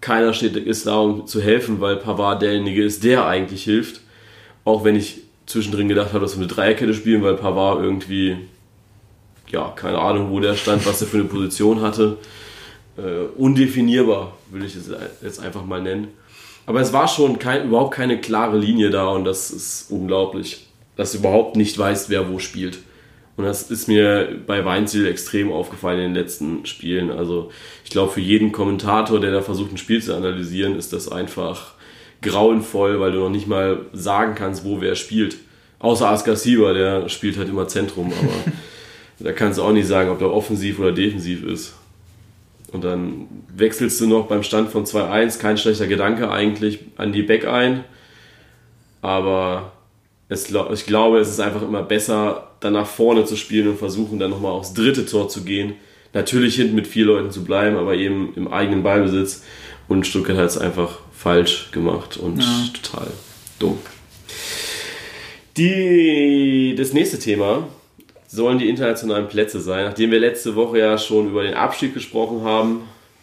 [0.01, 4.01] Keiner steht, ist da, um zu helfen, weil Pavard derjenige ist, der eigentlich hilft.
[4.65, 8.37] Auch wenn ich zwischendrin gedacht habe, dass wir eine Dreierkette spielen, weil Pavard irgendwie,
[9.49, 12.17] ja, keine Ahnung, wo der stand, was er für eine Position hatte.
[12.97, 16.09] Äh, undefinierbar, will ich es jetzt einfach mal nennen.
[16.65, 21.13] Aber es war schon kein, überhaupt keine klare Linie da und das ist unglaublich, dass
[21.13, 22.79] du überhaupt nicht weißt, wer wo spielt.
[23.37, 27.11] Und das ist mir bei Weinziel extrem aufgefallen in den letzten Spielen.
[27.11, 27.51] Also
[27.85, 31.76] ich glaube, für jeden Kommentator, der da versucht, ein Spiel zu analysieren, ist das einfach
[32.21, 35.37] grauenvoll, weil du noch nicht mal sagen kannst, wo wer spielt.
[35.79, 38.51] Außer Askar Sieber, der spielt halt immer Zentrum, aber
[39.19, 41.75] da kannst du auch nicht sagen, ob der offensiv oder defensiv ist.
[42.71, 47.23] Und dann wechselst du noch beim Stand von 2-1, kein schlechter Gedanke eigentlich, an die
[47.23, 47.83] Back ein.
[49.01, 49.71] Aber
[50.27, 54.19] es, ich glaube, es ist einfach immer besser, dann nach vorne zu spielen und versuchen,
[54.19, 55.75] dann nochmal aufs dritte Tor zu gehen.
[56.13, 59.43] Natürlich hinten mit vier Leuten zu bleiben, aber eben im eigenen Ballbesitz.
[59.87, 62.65] Und Stuttgart hat es einfach falsch gemacht und ja.
[62.81, 63.07] total
[63.59, 63.79] dumm.
[65.57, 67.67] Die, das nächste Thema
[68.27, 69.85] sollen die internationalen Plätze sein.
[69.85, 72.81] Nachdem wir letzte Woche ja schon über den Abstieg gesprochen haben,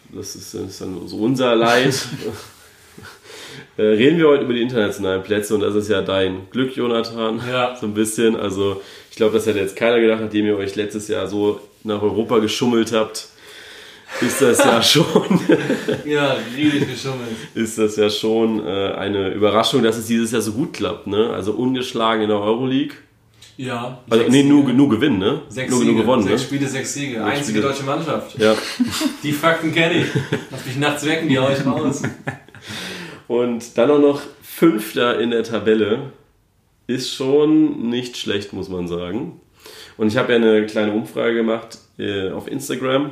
[0.09, 1.95] das ist, das ist dann so unser Leid,
[3.77, 7.41] äh, reden wir heute über die internationalen Plätze und das ist ja dein Glück, Jonathan,
[7.49, 7.77] ja.
[7.79, 8.35] so ein bisschen.
[8.35, 12.01] Also ich glaube, das hätte jetzt keiner gedacht, nachdem ihr euch letztes Jahr so nach
[12.01, 13.29] Europa geschummelt habt
[14.21, 15.39] ist das ja schon.
[16.05, 17.31] ja, riesig geschummelt.
[17.53, 21.29] Ist das ja schon äh, eine Überraschung, dass es dieses Jahr so gut klappt, ne?
[21.31, 22.95] Also ungeschlagen in der Euroleague.
[23.57, 23.99] Ja.
[24.09, 25.41] Also, nee, nur, nur gewinnen, ne?
[25.47, 26.47] Sechs nur, Siege, nur gewonnen, sechs ne?
[26.47, 27.13] Spiele, sechs Siege.
[27.15, 27.61] Sechs Einzige Spiele.
[27.61, 28.37] deutsche Mannschaft.
[28.37, 28.55] Ja.
[29.23, 30.07] Die Fakten kenne ich.
[30.51, 32.01] Lass mich nachts wecken, die hau ich raus.
[33.27, 36.11] Und dann auch noch Fünfter in der Tabelle.
[36.87, 39.39] Ist schon nicht schlecht, muss man sagen.
[39.97, 43.11] Und ich habe ja eine kleine Umfrage gemacht äh, auf Instagram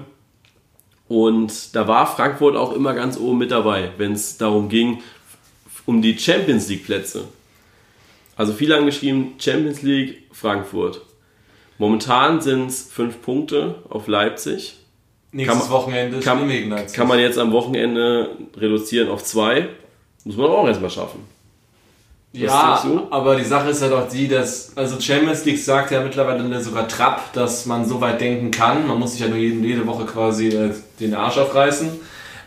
[1.08, 5.02] und da war Frankfurt auch immer ganz oben mit dabei, wenn es darum ging,
[5.86, 7.28] um die Champions League Plätze.
[8.36, 11.02] Also viele haben geschrieben, Champions League Frankfurt.
[11.78, 14.78] Momentan sind es fünf Punkte auf Leipzig.
[15.32, 19.70] Nächstes kann, Wochenende kann, kann man jetzt am Wochenende reduzieren auf zwei.
[20.24, 21.33] Muss man auch erstmal schaffen.
[22.36, 26.62] Ja, aber die Sache ist ja doch die, dass, also Champions League sagt ja mittlerweile
[26.63, 28.88] sogar Trapp, dass man so weit denken kann.
[28.88, 31.89] Man muss sich ja nur jede, jede Woche quasi äh, den Arsch aufreißen.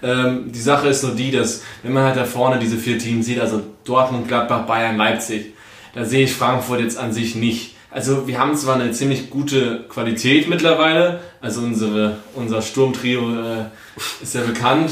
[0.03, 3.27] Ähm, die Sache ist nur die, dass, wenn man halt da vorne diese vier Teams
[3.27, 5.55] sieht, also Dortmund, Gladbach, Bayern, Leipzig,
[5.95, 7.77] da sehe ich Frankfurt jetzt an sich nicht.
[7.89, 13.65] Also wir haben zwar eine ziemlich gute Qualität mittlerweile, also unsere, unser Sturmtrio äh,
[14.21, 14.91] ist ja bekannt,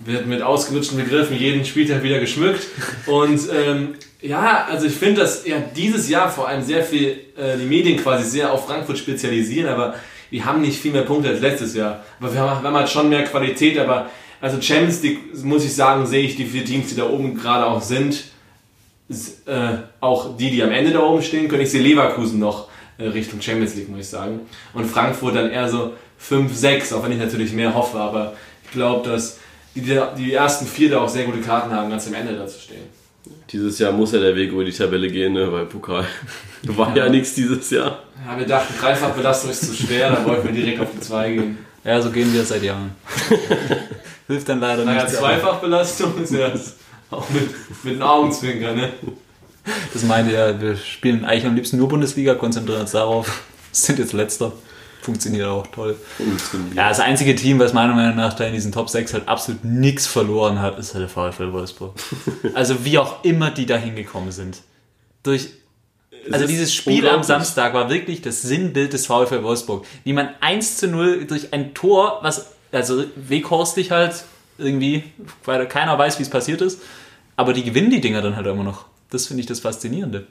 [0.00, 2.66] wird mit ausgelutschten Begriffen jeden Spieltag wieder geschmückt
[3.06, 7.58] und ähm, ja, also ich finde, dass ja dieses Jahr vor allem sehr viel äh,
[7.58, 9.94] die Medien quasi sehr auf Frankfurt spezialisieren, aber
[10.30, 12.04] wir haben nicht viel mehr Punkte als letztes Jahr.
[12.20, 15.74] Aber wir haben, wir haben halt schon mehr Qualität, aber also Champions League, muss ich
[15.74, 18.24] sagen, sehe ich die vier Teams, die da oben gerade auch sind,
[19.46, 23.08] äh, auch die, die am Ende da oben stehen, können ich sehe Leverkusen noch äh,
[23.08, 24.40] Richtung Champions League, muss ich sagen.
[24.72, 28.70] Und Frankfurt dann eher so 5, 6, auch wenn ich natürlich mehr hoffe, aber ich
[28.70, 29.38] glaube, dass
[29.74, 32.60] die, die ersten vier da auch sehr gute Karten haben, ganz am Ende da zu
[32.60, 33.01] stehen.
[33.50, 35.50] Dieses Jahr muss ja der Weg über die Tabelle gehen, ne?
[35.52, 36.06] weil Pokal
[36.64, 38.02] war ja, ja nichts dieses Jahr.
[38.26, 41.58] Ja, wir dachten, Dreifachbelastung ist zu schwer, da wollten wir direkt auf die 2 gehen.
[41.84, 42.92] Ja, so gehen wir seit Jahren.
[44.28, 45.14] Hilft dann leider naja, nicht.
[45.14, 46.52] Naja, Zweifachbelastung ist ja
[47.10, 47.50] auch mit,
[47.82, 48.92] mit einem Augenzwinker, ne?
[49.92, 53.42] Das meinte ja, wir spielen eigentlich am liebsten nur Bundesliga, konzentrieren uns darauf,
[53.72, 54.52] sind jetzt letzter
[55.02, 55.96] funktioniert auch toll.
[56.16, 56.74] Funktioniert.
[56.74, 59.64] Ja, das einzige Team, was meiner Meinung nach da in diesen Top 6 halt absolut
[59.64, 61.94] nichts verloren hat, ist halt der VfL Wolfsburg.
[62.54, 64.62] also wie auch immer die da hingekommen sind.
[65.22, 65.50] Durch
[66.30, 69.84] also dieses Spiel am Samstag war wirklich das Sinnbild des VfL Wolfsburg.
[70.04, 74.24] Wie man 1 zu 0 durch ein Tor, was also weghorstig halt
[74.56, 75.02] irgendwie,
[75.44, 76.80] weil keiner weiß, wie es passiert ist,
[77.34, 78.86] aber die gewinnen die Dinger dann halt immer noch.
[79.10, 80.26] Das finde ich das Faszinierende.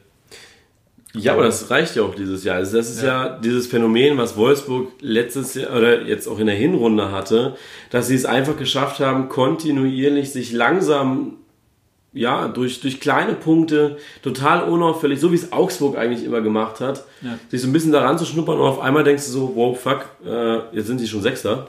[1.13, 2.57] Ja, aber das reicht ja auch dieses Jahr.
[2.57, 3.25] Also das ist ja.
[3.25, 3.39] ja.
[3.39, 7.55] dieses Phänomen, was Wolfsburg letztes Jahr oder jetzt auch in der Hinrunde hatte,
[7.89, 11.37] dass sie es einfach geschafft haben, kontinuierlich sich langsam
[12.13, 17.05] ja, durch, durch kleine Punkte, total unauffällig, so wie es Augsburg eigentlich immer gemacht hat,
[17.21, 17.37] ja.
[17.49, 20.05] sich so ein bisschen daran zu schnuppern und auf einmal denkst du so, wow, fuck,
[20.25, 21.67] äh, jetzt sind sie schon Sechster.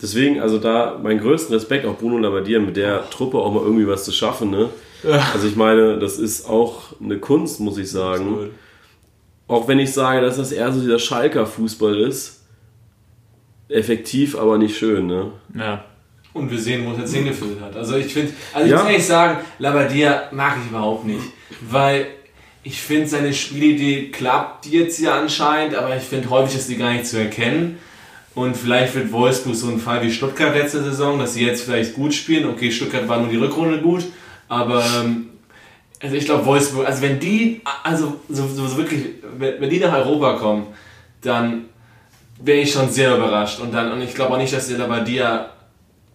[0.00, 3.08] Deswegen, also da mein größten Respekt, auch Bruno Labbadia, mit der.
[3.08, 4.50] Truppe auch mal irgendwie was zu schaffen.
[4.50, 4.68] Ne?
[5.02, 5.26] Ja.
[5.32, 8.50] Also ich meine, das ist auch eine Kunst, muss ich sagen
[9.48, 12.44] Auch wenn ich sage, dass das eher so dieser Schalker Fußball ist.
[13.68, 15.30] Effektiv, aber nicht schön, ne?
[15.56, 15.84] Ja.
[16.32, 17.74] Und wir sehen, wo es jetzt hingeführt hat.
[17.76, 18.78] Also ich finde, also ich Ja.
[18.82, 21.22] muss ehrlich sagen, Labadia mag ich überhaupt nicht.
[21.68, 22.06] Weil
[22.62, 26.92] ich finde, seine Spielidee klappt jetzt ja anscheinend, aber ich finde, häufig ist die gar
[26.92, 27.78] nicht zu erkennen.
[28.34, 31.94] Und vielleicht wird Wolfsburg so ein Fall wie Stuttgart letzte Saison, dass sie jetzt vielleicht
[31.94, 32.46] gut spielen.
[32.50, 34.04] Okay, Stuttgart war nur die Rückrunde gut,
[34.48, 35.30] aber ähm,
[36.02, 39.02] also ich glaube Wolfsburg, also wenn die, also so, so, wirklich,
[39.38, 40.66] wenn, wenn die nach Europa kommen,
[41.22, 41.66] dann
[42.38, 43.60] wäre ich schon sehr überrascht.
[43.60, 45.50] Und dann, und ich glaube auch nicht, dass der Labadia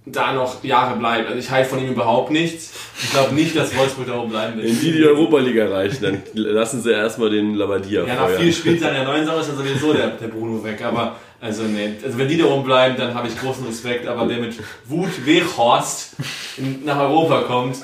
[0.06, 1.28] da noch Jahre bleibt.
[1.28, 2.74] Also ich halte von ihm überhaupt nichts.
[3.02, 4.68] Ich glaube nicht, dass Wolfsburg da oben bleiben wird.
[4.68, 8.52] Wenn die die Europa League erreichen, dann lassen sie erstmal den Labadia Ja, nach vier
[8.52, 10.84] Spieltagen der neuen Saison ist dann sowieso der, der Bruno weg.
[10.84, 14.08] Aber also nee, also wenn die da oben bleiben, dann habe ich großen Respekt.
[14.08, 16.16] Aber der mit Wut Weghorst
[16.84, 17.78] nach Europa kommt,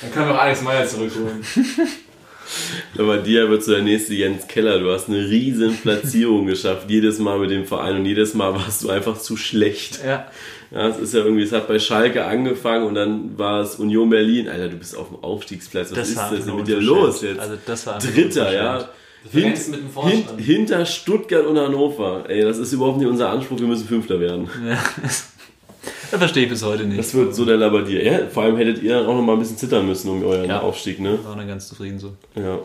[0.00, 1.44] dann können wir auch Alex Meyer zurückholen.
[2.94, 4.80] Labadia wird so der nächste Jens Keller.
[4.80, 8.82] Du hast eine riesen Platzierung geschafft, jedes Mal mit dem Verein und jedes Mal warst
[8.82, 10.00] du einfach zu schlecht.
[10.04, 10.26] Ja.
[10.72, 14.08] Ja, es ist ja irgendwie, es hat bei Schalke angefangen und dann war es Union
[14.08, 14.48] Berlin.
[14.48, 15.90] Alter, du bist auf dem Aufstiegsplatz.
[15.90, 17.40] Was Das ist das denn mit dir los jetzt?
[17.40, 18.88] Also das war Dritter, ja.
[19.30, 22.24] Hint, mit dem hint, hinter Stuttgart und Hannover.
[22.28, 24.48] Ey, das ist überhaupt nicht unser Anspruch, wir müssen Fünfter werden.
[24.66, 24.78] Ja.
[26.10, 26.98] Das verstehe ich bis heute nicht.
[26.98, 28.00] Das wird so der Labadia.
[28.00, 30.60] Ja, vor allem hättet ihr auch noch mal ein bisschen zittern müssen um euren Ja.
[30.60, 31.18] Aufstieg, ne?
[31.24, 32.12] war dann ganz zufrieden so.
[32.34, 32.58] Ja.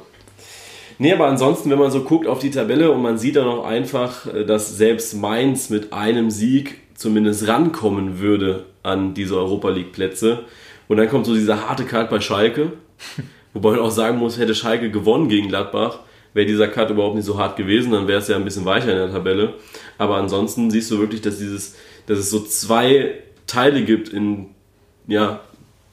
[0.97, 3.65] Nee, aber ansonsten, wenn man so guckt auf die Tabelle und man sieht dann auch
[3.65, 9.91] einfach, äh, dass selbst Mainz mit einem Sieg zumindest rankommen würde an diese Europa League
[9.91, 10.39] Plätze.
[10.88, 12.71] Und dann kommt so dieser harte Cut bei Schalke.
[13.53, 15.99] Wobei man auch sagen muss, hätte Schalke gewonnen gegen Gladbach,
[16.34, 18.91] wäre dieser Cut überhaupt nicht so hart gewesen, dann wäre es ja ein bisschen weicher
[18.91, 19.53] in der Tabelle.
[19.97, 23.15] Aber ansonsten siehst du wirklich, dass dieses, dass es so zwei
[23.47, 24.47] Teile gibt in,
[25.08, 25.41] ja,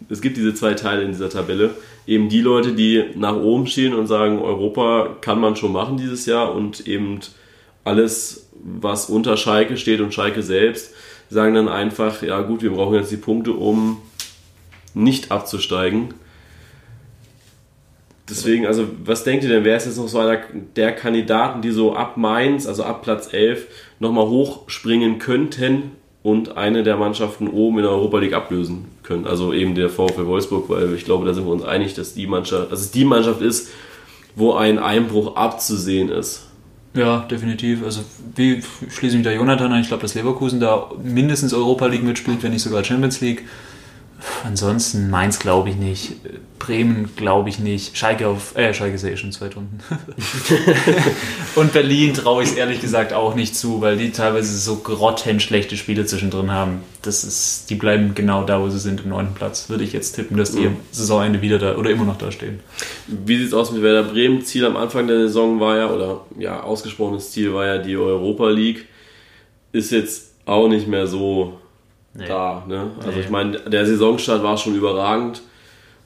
[0.09, 1.71] es gibt diese zwei Teile in dieser Tabelle.
[2.07, 6.27] Eben die Leute, die nach oben stehen und sagen, Europa kann man schon machen dieses
[6.27, 7.21] Jahr und eben
[7.85, 10.95] alles, was unter Schalke steht und Schalke selbst,
[11.31, 13.99] sagen dann einfach, ja gut, wir brauchen jetzt die Punkte, um
[14.95, 16.15] nicht abzusteigen.
[18.29, 20.41] Deswegen, also was denkt ihr denn, wer ist jetzt noch so einer
[20.77, 23.67] der Kandidaten, die so ab Mainz, also ab Platz 11,
[23.99, 29.27] nochmal hochspringen könnten und eine der Mannschaften oben in der Europa League ablösen können?
[29.27, 32.27] Also eben der VfL Wolfsburg, weil ich glaube, da sind wir uns einig, dass, die
[32.27, 33.71] Mannschaft, dass es die Mannschaft ist,
[34.35, 36.47] wo ein Einbruch abzusehen ist.
[36.95, 37.83] Ja, definitiv.
[37.85, 38.03] Also
[38.37, 39.81] wie schließe mich da Jonathan an?
[39.81, 43.45] Ich glaube, dass Leverkusen da mindestens Europa League mitspielt, wenn nicht sogar Champions League.
[44.45, 46.13] Ansonsten Mainz glaube ich nicht.
[46.59, 47.97] Bremen glaube ich nicht.
[47.97, 49.81] Schalke auf, äh, Schalke ist ja eh schon zwei Runden.
[51.57, 55.77] Und Berlin traue ich es ehrlich gesagt auch nicht zu, weil die teilweise so grottenschlechte
[55.77, 56.83] Spiele zwischendrin haben.
[57.03, 59.69] Das ist, die bleiben genau da, wo sie sind, im neunten Platz.
[59.69, 62.61] Würde ich jetzt tippen, dass die am Saisonende wieder da oder immer noch da stehen.
[63.09, 64.45] Wie sieht es aus mit Werder Bremen?
[64.45, 68.49] Ziel am Anfang der Saison war ja, oder ja, ausgesprochenes Ziel war ja die Europa
[68.49, 68.87] League.
[69.73, 71.59] Ist jetzt auch nicht mehr so
[72.15, 72.27] Nee.
[72.27, 72.63] da.
[72.67, 72.91] Ne?
[72.99, 73.21] Also Nee.
[73.21, 75.43] ich meine, der Saisonstart war schon überragend.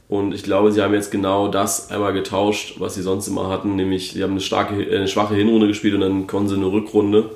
[0.09, 3.75] Und ich glaube, sie haben jetzt genau das einmal getauscht, was sie sonst immer hatten,
[3.75, 6.67] nämlich sie haben eine, starke, äh, eine schwache Hinrunde gespielt und dann konnten sie eine
[6.67, 7.31] Rückrunde.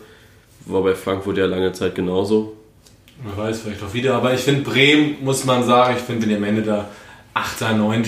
[0.66, 2.52] War bei Frankfurt ja lange Zeit genauso.
[3.24, 4.14] Wer weiß, vielleicht auch wieder.
[4.14, 6.88] Aber ich finde, Bremen, muss man sagen, ich finde, wenn am Ende da
[7.34, 8.04] 8., 9.,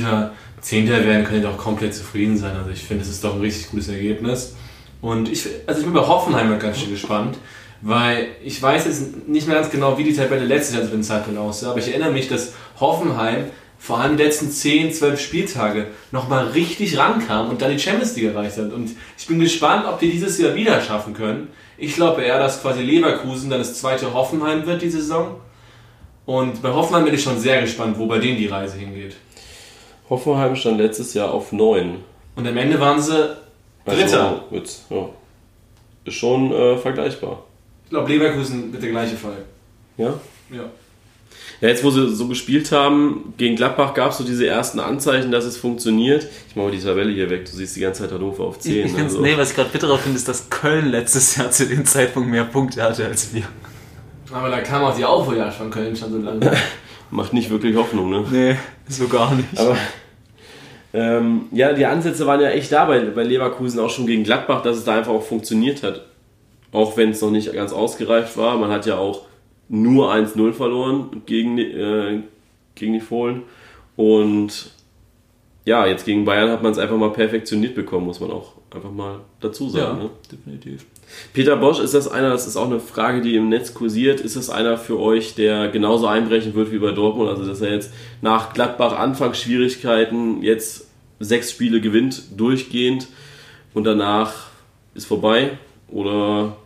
[0.61, 0.88] 10.
[0.88, 2.57] werden, können die doch komplett zufrieden sein.
[2.57, 4.55] Also ich finde, es ist doch ein richtig gutes Ergebnis.
[5.01, 7.37] Und ich, also ich bin bei Hoffenheim halt ganz schön gespannt,
[7.82, 11.02] weil ich weiß jetzt nicht mehr ganz genau, wie die Tabelle letztes Jahr zu dem
[11.02, 13.46] Zeitpunkt aussah, aber ich erinnere mich, dass Hoffenheim
[13.78, 18.26] vor allem die letzten 10, 12 Spieltage nochmal richtig rankam und dann die Champions League
[18.26, 18.72] erreicht hat.
[18.72, 21.48] Und ich bin gespannt, ob die dieses Jahr wieder schaffen können.
[21.76, 25.40] Ich glaube eher, dass quasi Leverkusen dann das zweite Hoffenheim wird, die Saison.
[26.26, 29.16] Und bei Hoffenheim bin ich schon sehr gespannt, wo bei denen die Reise hingeht.
[30.08, 31.96] Hoffenheim stand letztes Jahr auf 9.
[32.36, 33.36] Und am Ende waren sie
[33.84, 34.44] Dritter.
[34.44, 35.08] Also, jetzt, ja,
[36.04, 37.42] ist schon äh, vergleichbar.
[37.92, 39.37] Ich glaube, Leverkusen wird der gleiche Fall.
[39.98, 40.14] Ja?
[40.50, 40.62] Ja.
[41.61, 45.31] Ja, jetzt wo sie so gespielt haben, gegen Gladbach gab es so diese ersten Anzeichen,
[45.31, 46.26] dass es funktioniert.
[46.48, 48.87] Ich mache mal die Tabelle hier weg, du siehst die ganze Zeit Hannover auf 10.
[48.87, 49.20] Ich find's- Also.
[49.20, 52.44] Nee, was ich gerade bitterer finde, ist, dass Köln letztes Jahr zu dem Zeitpunkt mehr
[52.44, 53.42] Punkte hatte als wir.
[54.33, 56.50] Aber da kam auch die Aufholjagd von Köln schon so lange.
[57.11, 58.24] Macht nicht wirklich Hoffnung, ne?
[58.31, 58.57] Nee,
[58.88, 59.48] so gar nicht.
[59.59, 59.76] Aber
[60.94, 64.62] ähm, ja, die Ansätze waren ja echt da bei, bei Leverkusen auch schon gegen Gladbach,
[64.62, 66.07] dass es da einfach auch funktioniert hat.
[66.72, 68.56] Auch wenn es noch nicht ganz ausgereift war.
[68.58, 69.26] Man hat ja auch
[69.68, 72.20] nur 1-0 verloren gegen die, äh,
[72.74, 73.42] gegen die Fohlen.
[73.96, 74.73] Und
[75.64, 78.90] ja, jetzt gegen Bayern hat man es einfach mal perfektioniert bekommen, muss man auch einfach
[78.90, 79.98] mal dazu sagen.
[79.98, 80.10] Ne?
[80.31, 80.87] definitiv.
[81.33, 84.37] Peter Bosch, ist das einer, das ist auch eine Frage, die im Netz kursiert, ist
[84.37, 87.29] das einer für euch, der genauso einbrechen wird wie bei Dortmund?
[87.29, 87.92] Also, dass er jetzt
[88.23, 90.88] nach Gladbach Anfangsschwierigkeiten jetzt
[91.20, 93.08] sechs Spiele gewinnt, durchgehend
[93.75, 94.48] und danach
[94.94, 95.58] ist vorbei
[95.88, 96.56] oder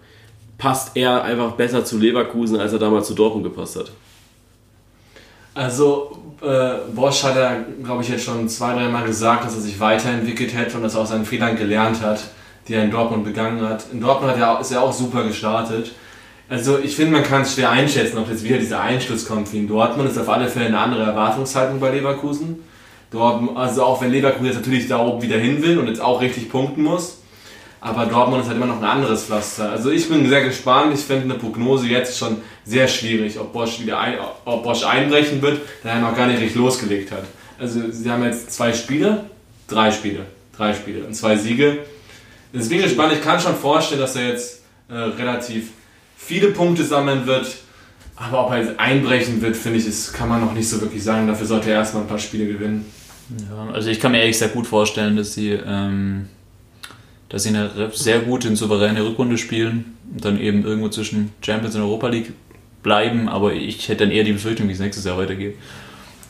[0.58, 3.92] passt er einfach besser zu Leverkusen, als er damals zu Dortmund gepasst hat?
[5.54, 9.80] Also, äh, Bosch hat ja, glaube ich, jetzt schon zwei, dreimal gesagt, dass er sich
[9.80, 12.20] weiterentwickelt hätte und dass er aus seinen Fehlern gelernt hat,
[12.68, 13.86] die er in Dortmund begangen hat.
[13.90, 15.92] In Dortmund hat er, ist er auch super gestartet.
[16.48, 19.58] Also, ich finde, man kann es schwer einschätzen, ob jetzt wieder dieser Einschluss kommt wie
[19.58, 20.10] in Dortmund.
[20.10, 22.62] Ist auf alle Fälle eine andere Erwartungshaltung bei Leverkusen.
[23.10, 26.20] Dortmund, also auch wenn Leverkusen jetzt natürlich da oben wieder hin will und jetzt auch
[26.20, 27.22] richtig punkten muss.
[27.80, 29.70] Aber Dortmund ist halt immer noch ein anderes Pflaster.
[29.70, 30.94] Also ich bin sehr gespannt.
[30.94, 34.14] Ich finde eine Prognose jetzt schon sehr schwierig, ob Bosch wieder ein,
[34.44, 37.24] ob Bosch einbrechen wird, da er noch gar nicht richtig losgelegt hat.
[37.58, 39.24] Also sie haben jetzt zwei Spiele,
[39.68, 41.78] drei Spiele, drei Spiele und zwei Siege.
[42.52, 43.12] Deswegen gespannt.
[43.12, 45.70] Ich kann schon vorstellen, dass er jetzt äh, relativ
[46.16, 47.46] viele Punkte sammeln wird.
[48.16, 51.04] Aber ob er jetzt einbrechen wird, finde ich, das kann man noch nicht so wirklich
[51.04, 51.28] sagen.
[51.28, 52.90] Dafür sollte er erstmal ein paar Spiele gewinnen.
[53.50, 56.28] Ja, also ich kann mir ehrlich gesagt gut vorstellen, dass sie, ähm,
[57.28, 61.74] dass sie eine sehr gute und souveräne Rückrunde spielen und dann eben irgendwo zwischen Champions
[61.74, 62.32] und Europa League
[62.82, 65.56] bleiben, aber ich hätte dann eher die Befürchtung, wie es nächstes Jahr weitergeht.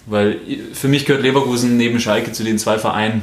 [0.07, 0.39] Weil
[0.73, 3.23] für mich gehört Leverkusen neben Schalke zu den zwei Vereinen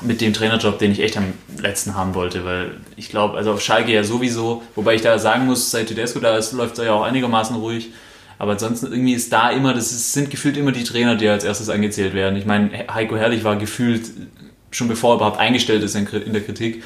[0.00, 3.60] mit dem Trainerjob, den ich echt am letzten haben wollte, weil ich glaube, also auf
[3.60, 6.92] Schalke ja sowieso, wobei ich da sagen muss, seit Tedesco da ist, läuft es ja
[6.92, 7.90] auch einigermaßen ruhig.
[8.38, 11.44] Aber ansonsten irgendwie ist da immer, das ist, sind gefühlt immer die Trainer, die als
[11.44, 12.36] erstes angezählt werden.
[12.36, 14.10] Ich meine, Heiko Herrlich war gefühlt
[14.74, 16.82] schon bevor er überhaupt eingestellt ist in der Kritik.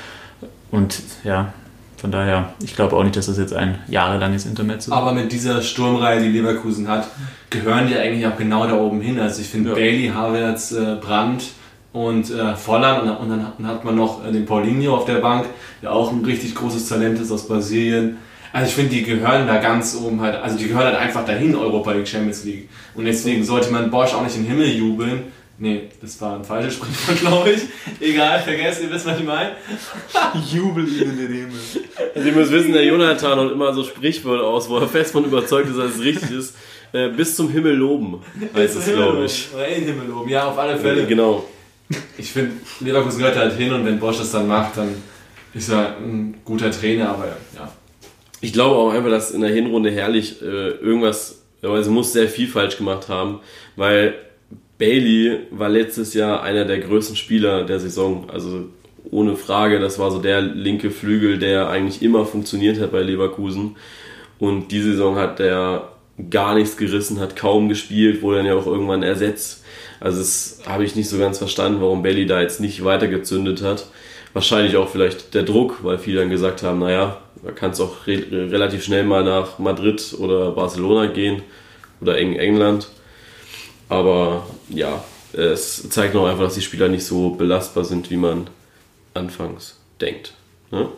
[0.71, 1.53] Und ja,
[1.97, 4.97] von daher, ich glaube auch nicht, dass das jetzt ein jahrelanges Intermezzo ist.
[4.97, 7.09] Aber mit dieser Sturmreihe, die Leverkusen hat,
[7.51, 9.19] gehören die eigentlich auch genau da oben hin.
[9.19, 9.75] Also ich finde ja.
[9.75, 11.45] Bailey, Havertz, äh, Brandt
[11.93, 15.47] und äh, Volland und, und, dann hat man noch äh, den Paulinho auf der Bank,
[15.83, 18.19] der auch ein richtig großes Talent ist aus Brasilien.
[18.53, 21.55] Also ich finde, die gehören da ganz oben halt, also die gehören halt einfach dahin,
[21.55, 22.69] Europa League, Champions League.
[22.95, 25.25] Und deswegen sollte man Bosch auch nicht in den Himmel jubeln.
[25.61, 27.63] Nee, das war ein falsches Sprichwort, glaube ich.
[28.01, 29.57] Egal, vergesst, ihr wisst, was ich meine.
[30.53, 31.61] Jubel ihnen in den Himmel.
[32.15, 35.25] Also ihr müsst wissen, der Jonathan hat immer so Sprichwörter aus, wo er fest von
[35.25, 36.55] überzeugt ist, dass es richtig ist.
[36.93, 38.23] Äh, bis zum Himmel loben,
[38.55, 39.49] heißt es, glaube ich.
[39.53, 41.07] Oder in den Himmel loben, ja, auf alle Fälle.
[41.07, 41.45] Genau.
[42.17, 44.95] Ich finde, Leverkusen gehört halt hin und wenn Bosch das dann macht, dann
[45.55, 47.73] ist er ein guter Trainer, aber ja.
[48.41, 52.49] Ich glaube auch einfach, dass in der Hinrunde herrlich äh, irgendwas, also muss sehr viel
[52.49, 53.41] falsch gemacht haben,
[53.77, 54.15] weil
[54.79, 58.31] Bailey war letztes Jahr einer der größten Spieler der Saison.
[58.31, 58.67] Also
[59.11, 63.77] ohne Frage, das war so der linke Flügel, der eigentlich immer funktioniert hat bei Leverkusen.
[64.39, 65.93] Und die Saison hat er
[66.31, 69.65] gar nichts gerissen, hat kaum gespielt, wurde dann ja auch irgendwann ersetzt.
[70.01, 73.87] Also das habe ich nicht so ganz verstanden, warum Bailey da jetzt nicht weitergezündet hat.
[74.33, 78.07] Wahrscheinlich auch vielleicht der Druck, weil viele dann gesagt haben, naja, da kann es auch
[78.07, 81.43] re relativ schnell mal nach Madrid oder Barcelona gehen
[82.01, 82.89] oder England.
[83.89, 88.49] Aber ja, es zeigt noch einfach, dass die Spieler nicht so belastbar sind, wie man
[89.15, 90.35] anfangs denkt.
[90.71, 90.89] Ne?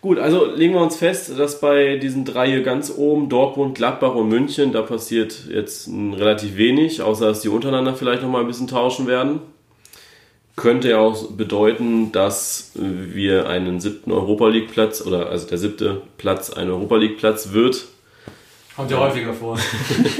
[0.00, 4.14] Gut, also legen wir uns fest, dass bei diesen drei hier ganz oben, Dortmund, Gladbach
[4.14, 8.68] und München, da passiert jetzt relativ wenig, außer dass die untereinander vielleicht nochmal ein bisschen
[8.68, 9.40] tauschen werden.
[10.54, 16.02] Könnte ja auch bedeuten, dass wir einen siebten Europa League Platz oder also der siebte
[16.16, 17.86] Platz ein Europa League Platz wird.
[18.78, 19.58] Kommt ja häufiger vor.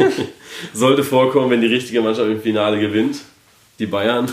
[0.74, 3.20] Sollte vorkommen, wenn die richtige Mannschaft im Finale gewinnt.
[3.78, 4.32] Die Bayern.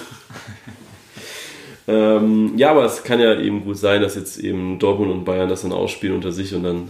[1.87, 5.47] ähm, ja, aber es kann ja eben gut sein, dass jetzt eben Dortmund und Bayern
[5.47, 6.87] das dann ausspielen unter sich und dann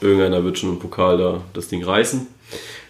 [0.00, 2.26] irgendeiner wird schon im Pokal da das Ding reißen.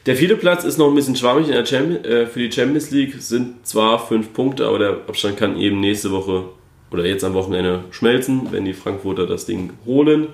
[0.07, 2.91] Der vierte Platz ist noch ein bisschen schwammig in der Champions, äh, für die Champions
[2.91, 3.17] League.
[3.21, 6.45] Sind zwar fünf Punkte, aber der Abstand kann eben nächste Woche
[6.91, 10.29] oder jetzt am Wochenende schmelzen, wenn die Frankfurter das Ding holen.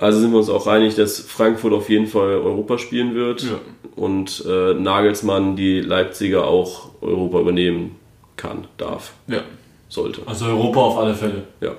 [0.00, 3.60] Also sind wir uns auch einig, dass Frankfurt auf jeden Fall Europa spielen wird ja.
[3.96, 7.96] und äh, Nagelsmann die Leipziger auch Europa übernehmen
[8.36, 9.42] kann, darf, ja.
[9.90, 10.22] sollte.
[10.24, 11.42] Also Europa auf alle Fälle.
[11.60, 11.74] Ja.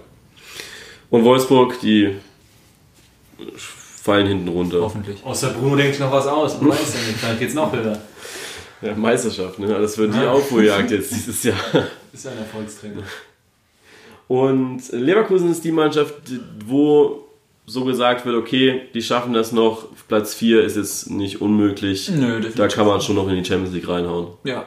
[1.09, 2.15] Und Wolfsburg, die
[3.57, 4.81] fallen hinten runter.
[4.81, 5.17] Hoffentlich.
[5.25, 6.61] Außer Bruno denkt noch was aus.
[6.61, 7.99] Man weiß ja nicht, vielleicht geht's noch höher.
[8.83, 9.67] Ja, Meisterschaft, ne?
[9.67, 11.57] Das wird die Aufholjagd jetzt dieses Jahr.
[12.13, 13.01] Ist ja ein Erfolgstrainer.
[14.27, 16.15] Und Leverkusen ist die Mannschaft,
[16.65, 17.30] wo
[17.65, 22.09] so gesagt wird, okay, die schaffen das noch, Platz 4 ist jetzt nicht unmöglich.
[22.09, 24.27] Nö, da kann man schon noch in die Champions League reinhauen.
[24.43, 24.65] Ja.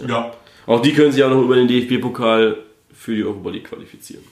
[0.00, 0.08] ja.
[0.08, 0.32] ja.
[0.66, 2.58] Auch die können sich auch noch über den DFB-Pokal
[2.92, 4.24] für die Europa League qualifizieren.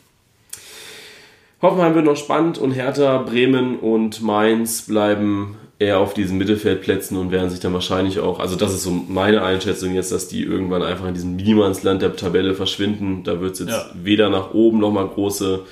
[1.62, 7.30] Hoffenheim wird noch spannend und Hertha, Bremen und Mainz bleiben eher auf diesen Mittelfeldplätzen und
[7.30, 10.82] werden sich dann wahrscheinlich auch, also das ist so meine Einschätzung jetzt, dass die irgendwann
[10.82, 13.22] einfach in diesem Niemandsland der Tabelle verschwinden.
[13.24, 13.90] Da wird es jetzt ja.
[13.94, 15.64] weder nach oben nochmal große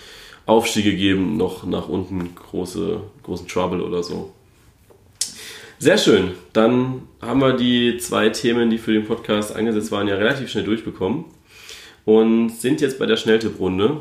[0.47, 4.32] Aufstiege geben, noch nach unten große, großen Trouble oder so.
[5.78, 6.30] Sehr schön.
[6.53, 10.64] Dann haben wir die zwei Themen, die für den Podcast angesetzt waren, ja relativ schnell
[10.64, 11.26] durchbekommen
[12.07, 14.01] und sind jetzt bei der Schnelltipprunde.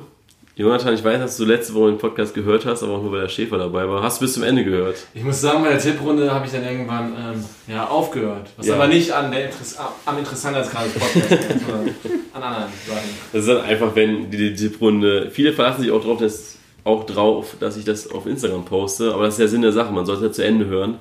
[0.58, 3.22] Jonathan, ich weiß, dass du letzte Woche den Podcast gehört hast, aber auch nur weil
[3.22, 4.02] der Schäfer dabei war.
[4.02, 4.96] Hast du bis zum Ende gehört?
[5.14, 8.50] Ich muss sagen, bei der Tipprunde habe ich dann irgendwann ähm, ja, aufgehört.
[8.56, 8.76] Was Ja.
[8.76, 11.96] aber nicht an der Interess am Interessantheitsgrad des Podcasts sondern
[12.34, 13.10] an anderen Sachen.
[13.34, 15.30] Das ist dann einfach, wenn die, die Tipprunde.
[15.30, 19.26] Viele verlassen sich auch drauf, dass, auch drauf, dass ich das auf Instagram poste, aber
[19.26, 21.00] das ist der Sinn der Sache, man sollte ja zu Ende hören.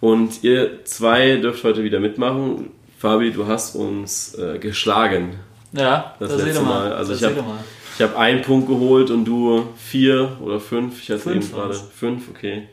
[0.00, 2.68] Und ihr zwei dürft heute wieder mitmachen.
[2.98, 5.36] Fabi, du hast uns äh, geschlagen.
[5.72, 6.92] Ja, Das da seht letzte Mal.
[6.92, 7.58] Also Da ich seht hab- ihr mal.
[7.94, 11.02] Ich habe einen Punkt geholt und du vier oder fünf.
[11.02, 12.68] Ich hatte Fünf eben gerade fünf, okay.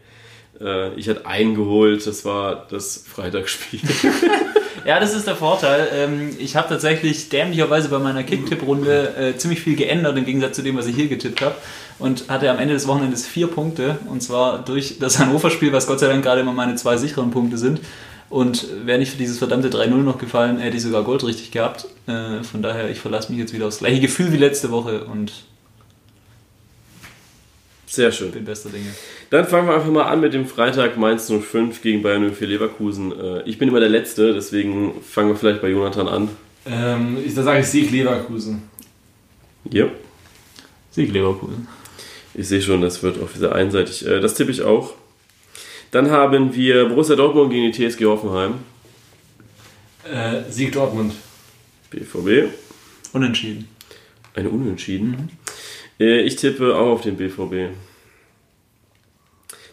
[0.60, 3.82] Äh, ich hatte einen geholt, das war das Freitagsspiel.
[4.86, 5.88] Ja, das ist der Vorteil.
[5.94, 10.62] Ähm, Ich habe tatsächlich dämlicherweise bei meiner Kick-Tipp-Runde äh, ziemlich viel geändert im Gegensatz zu
[10.62, 11.56] dem, was ich hier getippt habe.
[11.98, 13.98] Und hatte am Ende des Wochenendes vier Punkte.
[14.08, 17.58] Und zwar durch das Hannover-Spiel, was Gott sei Dank gerade immer meine zwei sicheren Punkte
[17.58, 17.82] sind.
[18.30, 21.86] Und wäre nicht für dieses verdammte 3-0 noch gefallen, hätte ich sogar Gold richtig gehabt.
[22.08, 25.32] Äh, Von daher, ich verlasse mich jetzt wieder aufs gleiche Gefühl wie letzte Woche und
[27.88, 28.32] Sehr schön.
[28.32, 28.86] bin bester Dinge.
[29.32, 33.12] Dann fangen wir einfach mal an mit dem Freitag Mainz 05 gegen Bayern 04 Leverkusen.
[33.20, 36.30] Äh, Ich bin immer der Letzte, deswegen fangen wir vielleicht bei Jonathan an.
[36.68, 38.62] Ähm, ich, da sage ich Sieg Leverkusen.
[39.72, 39.88] Ja.
[40.92, 41.68] Sieg Leverkusen.
[42.36, 44.06] Ich sehe schon, das wird auch wieder einseitig.
[44.06, 44.94] Äh, Das tippe ich auch.
[45.92, 48.56] Dann haben wir Borussia Dortmund gegen die TSG Hoffenheim.
[50.04, 51.14] Äh, Sieg Dortmund.
[51.90, 52.54] BVB.
[53.14, 53.68] Unentschieden.
[54.36, 55.30] Eine Unentschieden.
[56.00, 57.76] Äh, Ich tippe auch auf den BVB.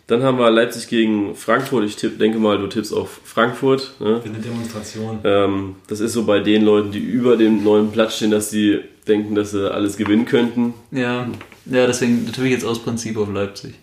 [0.07, 1.85] Dann haben wir Leipzig gegen Frankfurt.
[1.85, 3.93] Ich tipp, denke mal, du tippst auf Frankfurt.
[3.99, 4.23] Ne?
[4.23, 5.19] Für eine Demonstration.
[5.25, 8.81] Ähm, das ist so bei den Leuten, die über dem neuen Platz stehen, dass sie
[9.09, 10.75] denken, dass sie alles gewinnen könnten.
[10.93, 11.29] Ja,
[11.67, 13.75] ja deswegen tippe ich jetzt aus Prinzip auf Leipzig.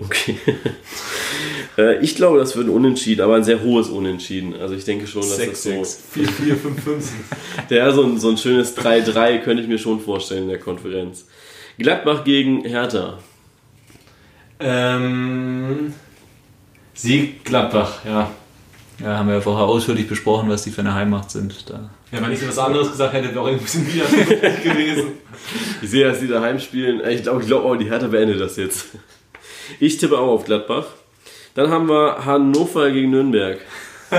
[0.00, 0.36] Okay.
[1.78, 4.54] äh, ich glaube, das wird ein Unentschieden, aber ein sehr hohes Unentschieden.
[4.54, 7.12] Also ich denke schon, dass das so, 4, 4, 5, 5.
[7.68, 11.26] ja, so, ein, so ein schönes 3-3 könnte ich mir schon vorstellen in der Konferenz.
[11.78, 13.18] Gladbach gegen Hertha.
[14.58, 15.94] Ähm,
[16.94, 18.30] Sieg Gladbach, ja.
[19.02, 21.70] Ja, haben wir ja vorher ausführlich besprochen, was die für eine Heimmacht sind.
[21.70, 21.88] Da.
[22.12, 25.12] Ja, wenn ich was anderes gesagt hätte, wäre auch ein bisschen widerspruchlich gewesen.
[25.80, 27.00] Ich sehe, dass die daheim spielen.
[27.08, 28.88] Ich glaube, ich glaube, oh, die Hertha beendet das jetzt.
[29.78, 30.86] Ich tippe auch auf Gladbach.
[31.54, 33.58] Dann haben wir Hannover gegen Nürnberg.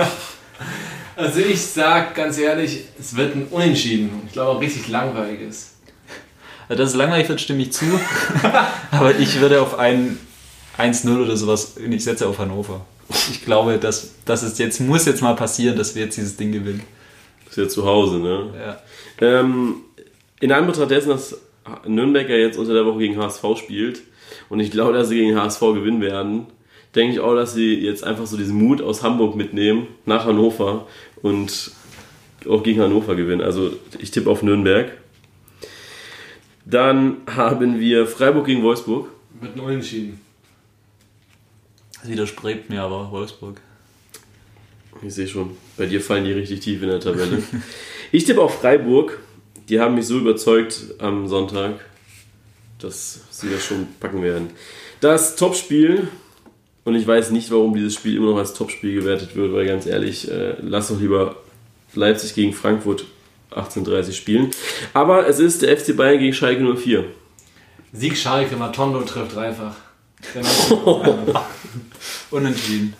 [1.14, 4.24] Also ich sag ganz ehrlich, es wird ein Unentschieden.
[4.26, 5.76] Ich glaube auch richtig langweilig ist.
[6.68, 7.86] Also, dass es langweilig wird, stimme ich zu.
[8.91, 10.18] Aber ich würde auf ein
[10.80, 12.86] 1-0 oder sowas, ich setze auf Hannover.
[13.30, 16.54] Ich glaube, dass das ist jetzt, muss jetzt mal passieren, dass wir jetzt dieses Ding
[16.54, 16.84] gewinnen.
[17.49, 18.54] Ist ja zu Hause, ne?
[18.58, 19.39] Ja.
[19.39, 19.82] Ähm,
[20.39, 21.38] in Anbetracht dessen, dass
[21.86, 24.02] Nürnberg ja jetzt unter der Woche gegen HSV spielt
[24.52, 26.45] und ich glaube, dass sie gegen HSV gewinnen werden,
[26.93, 30.88] denke ich auch, dass sie jetzt einfach so diesen Mut aus Hamburg mitnehmen nach Hannover
[31.22, 31.72] und
[32.49, 33.41] auch gegen Hannover gewinnen.
[33.41, 34.91] Also ich tippe auf Nürnberg.
[36.66, 39.08] Dann haben wir Freiburg gegen Wolfsburg.
[39.39, 40.20] Wird ein Unentschieden.
[42.02, 43.62] Das widerspricht mir aber Wolfsburg.
[45.02, 47.41] Ich sehe schon, bei dir fallen die richtig tief in der Tabelle.
[48.12, 49.18] ich tippe auf Freiburg.
[49.70, 51.80] Die haben mich so überzeugt am Sonntag,
[52.84, 54.50] dass sie das schon packen werden.
[55.00, 56.08] Das Topspiel,
[56.84, 59.86] und ich weiß nicht, warum dieses Spiel immer noch als Topspiel gewertet wird, weil ganz
[59.86, 61.36] ehrlich, äh, lass doch lieber
[61.94, 63.06] Leipzig gegen Frankfurt
[63.52, 64.52] 18:30 spielen.
[64.94, 67.06] Aber es ist der FC Bayern gegen Schalke 04.
[67.94, 69.76] Sieg Schalke, Matondo trifft dreifach.
[72.32, 72.94] Unentschieden.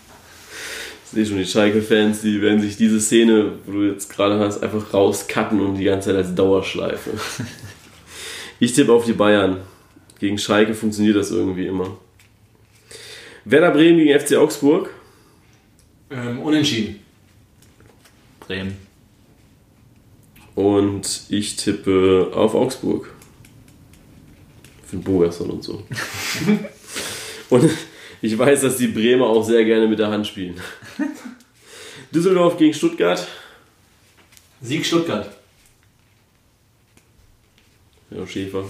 [1.04, 4.62] Ich sehe schon, die Schalke-Fans, die werden sich diese Szene, wo du jetzt gerade hast,
[4.62, 7.10] einfach rauscutten und die ganze Zeit als Dauerschleife.
[8.58, 9.56] Ich tippe auf die Bayern.
[10.22, 11.98] Gegen Schalke funktioniert das irgendwie immer.
[13.44, 14.88] Werder Bremen gegen FC Augsburg.
[16.12, 17.00] ähm, unentschieden.
[18.38, 18.76] Bremen.
[20.54, 23.12] Und ich tippe auf Augsburg.
[24.86, 25.82] Für den Bogerson und so.
[27.50, 27.68] und
[28.20, 30.54] ich weiß, dass die Bremer auch sehr gerne mit der Hand spielen.
[32.14, 33.26] Düsseldorf gegen Stuttgart.
[34.60, 35.36] Sieg Stuttgart.
[38.12, 38.64] Ja, Schäfer.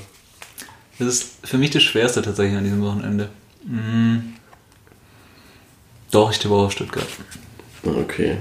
[1.05, 3.29] Das ist für mich das Schwerste tatsächlich an diesem Wochenende.
[3.65, 4.35] Mm.
[6.11, 7.07] Doch, ich tippe auch auf Stuttgart.
[7.85, 8.37] Okay.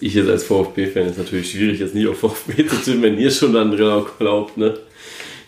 [0.00, 3.30] Ich jetzt als VfB-Fan ist natürlich schwierig, jetzt nicht auf VfB zu tippen, wenn ihr
[3.30, 4.78] schon dann dran glaubt, ne?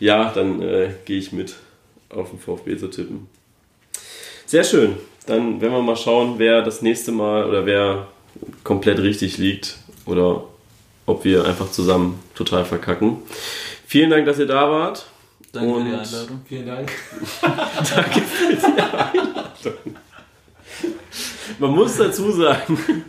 [0.00, 1.54] Ja, dann äh, gehe ich mit,
[2.08, 3.28] auf den VfB zu tippen.
[4.46, 4.96] Sehr schön.
[5.26, 8.08] Dann werden wir mal schauen, wer das nächste Mal oder wer
[8.64, 10.44] komplett richtig liegt oder
[11.06, 13.18] ob wir einfach zusammen total verkacken.
[13.86, 15.06] Vielen Dank, dass ihr da wart.
[15.52, 16.40] Danke für die Und- Einladung.
[16.48, 16.92] Vielen Dank.
[21.58, 23.04] Man muss dazu sagen,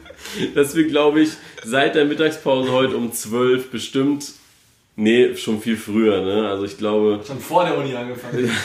[0.55, 1.31] dass wir, glaube ich,
[1.63, 4.25] seit der Mittagspause heute um 12 bestimmt
[4.99, 6.49] Nee, schon viel früher, ne?
[6.49, 7.19] Also ich glaube.
[7.25, 8.49] Schon vor der Uni angefangen.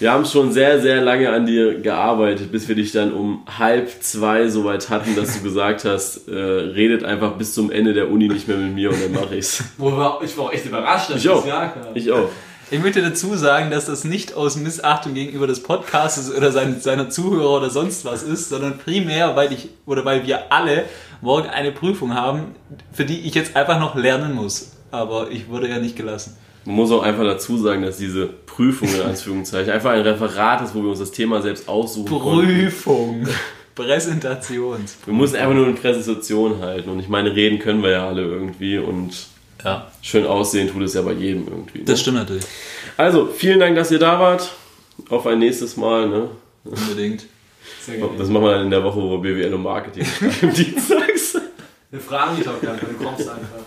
[0.00, 3.90] Wir haben schon sehr, sehr lange an dir gearbeitet, bis wir dich dann um halb
[4.02, 8.10] zwei so weit hatten, dass du gesagt hast, äh, redet einfach bis zum Ende der
[8.10, 9.62] Uni nicht mehr mit mir und dann mache ich's.
[9.76, 11.42] Wo war, ich war auch echt überrascht, dass Ich auch.
[11.42, 11.94] das ja kam.
[11.94, 12.30] Ich auch.
[12.70, 17.10] Ich möchte dazu sagen, dass das nicht aus Missachtung gegenüber des Podcasts oder sein, seiner
[17.10, 20.84] Zuhörer oder sonst was ist, sondern primär, weil ich oder weil wir alle
[21.20, 22.54] morgen eine Prüfung haben,
[22.90, 24.72] für die ich jetzt einfach noch lernen muss.
[24.92, 26.38] Aber ich wurde ja nicht gelassen.
[26.64, 30.74] Man muss auch einfach dazu sagen, dass diese Prüfung in Anführungszeichen einfach ein Referat ist,
[30.74, 32.46] wo wir uns das Thema selbst aussuchen konnten.
[32.46, 33.26] Prüfung.
[33.74, 34.98] Präsentations.
[35.06, 38.22] Wir mussten einfach nur eine Präsentation halten und ich meine, reden können wir ja alle
[38.22, 39.26] irgendwie und
[39.64, 41.78] Ja, schön aussehen tut es ja bei jedem irgendwie.
[41.78, 41.84] Ne?
[41.84, 42.44] das stimmt natürlich.
[42.96, 44.50] Also, vielen Dank, dass ihr da wart.
[45.08, 46.08] Auf ein nächstes Mal.
[46.08, 46.28] Ne?
[46.64, 47.24] Unbedingt.
[47.80, 48.18] Sehr gerne.
[48.18, 51.38] Das machen wir dann in der Woche, wo wir BWL und Marketing schreiben, dienstags.
[51.90, 53.64] Wir fragen dich auch nicht, du kommst einfach.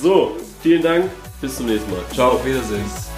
[0.00, 1.10] So, vielen Dank.
[1.42, 2.04] Bis zum nächsten Mal.
[2.14, 2.30] Ciao.
[2.30, 3.11] Auf Wiedersehen.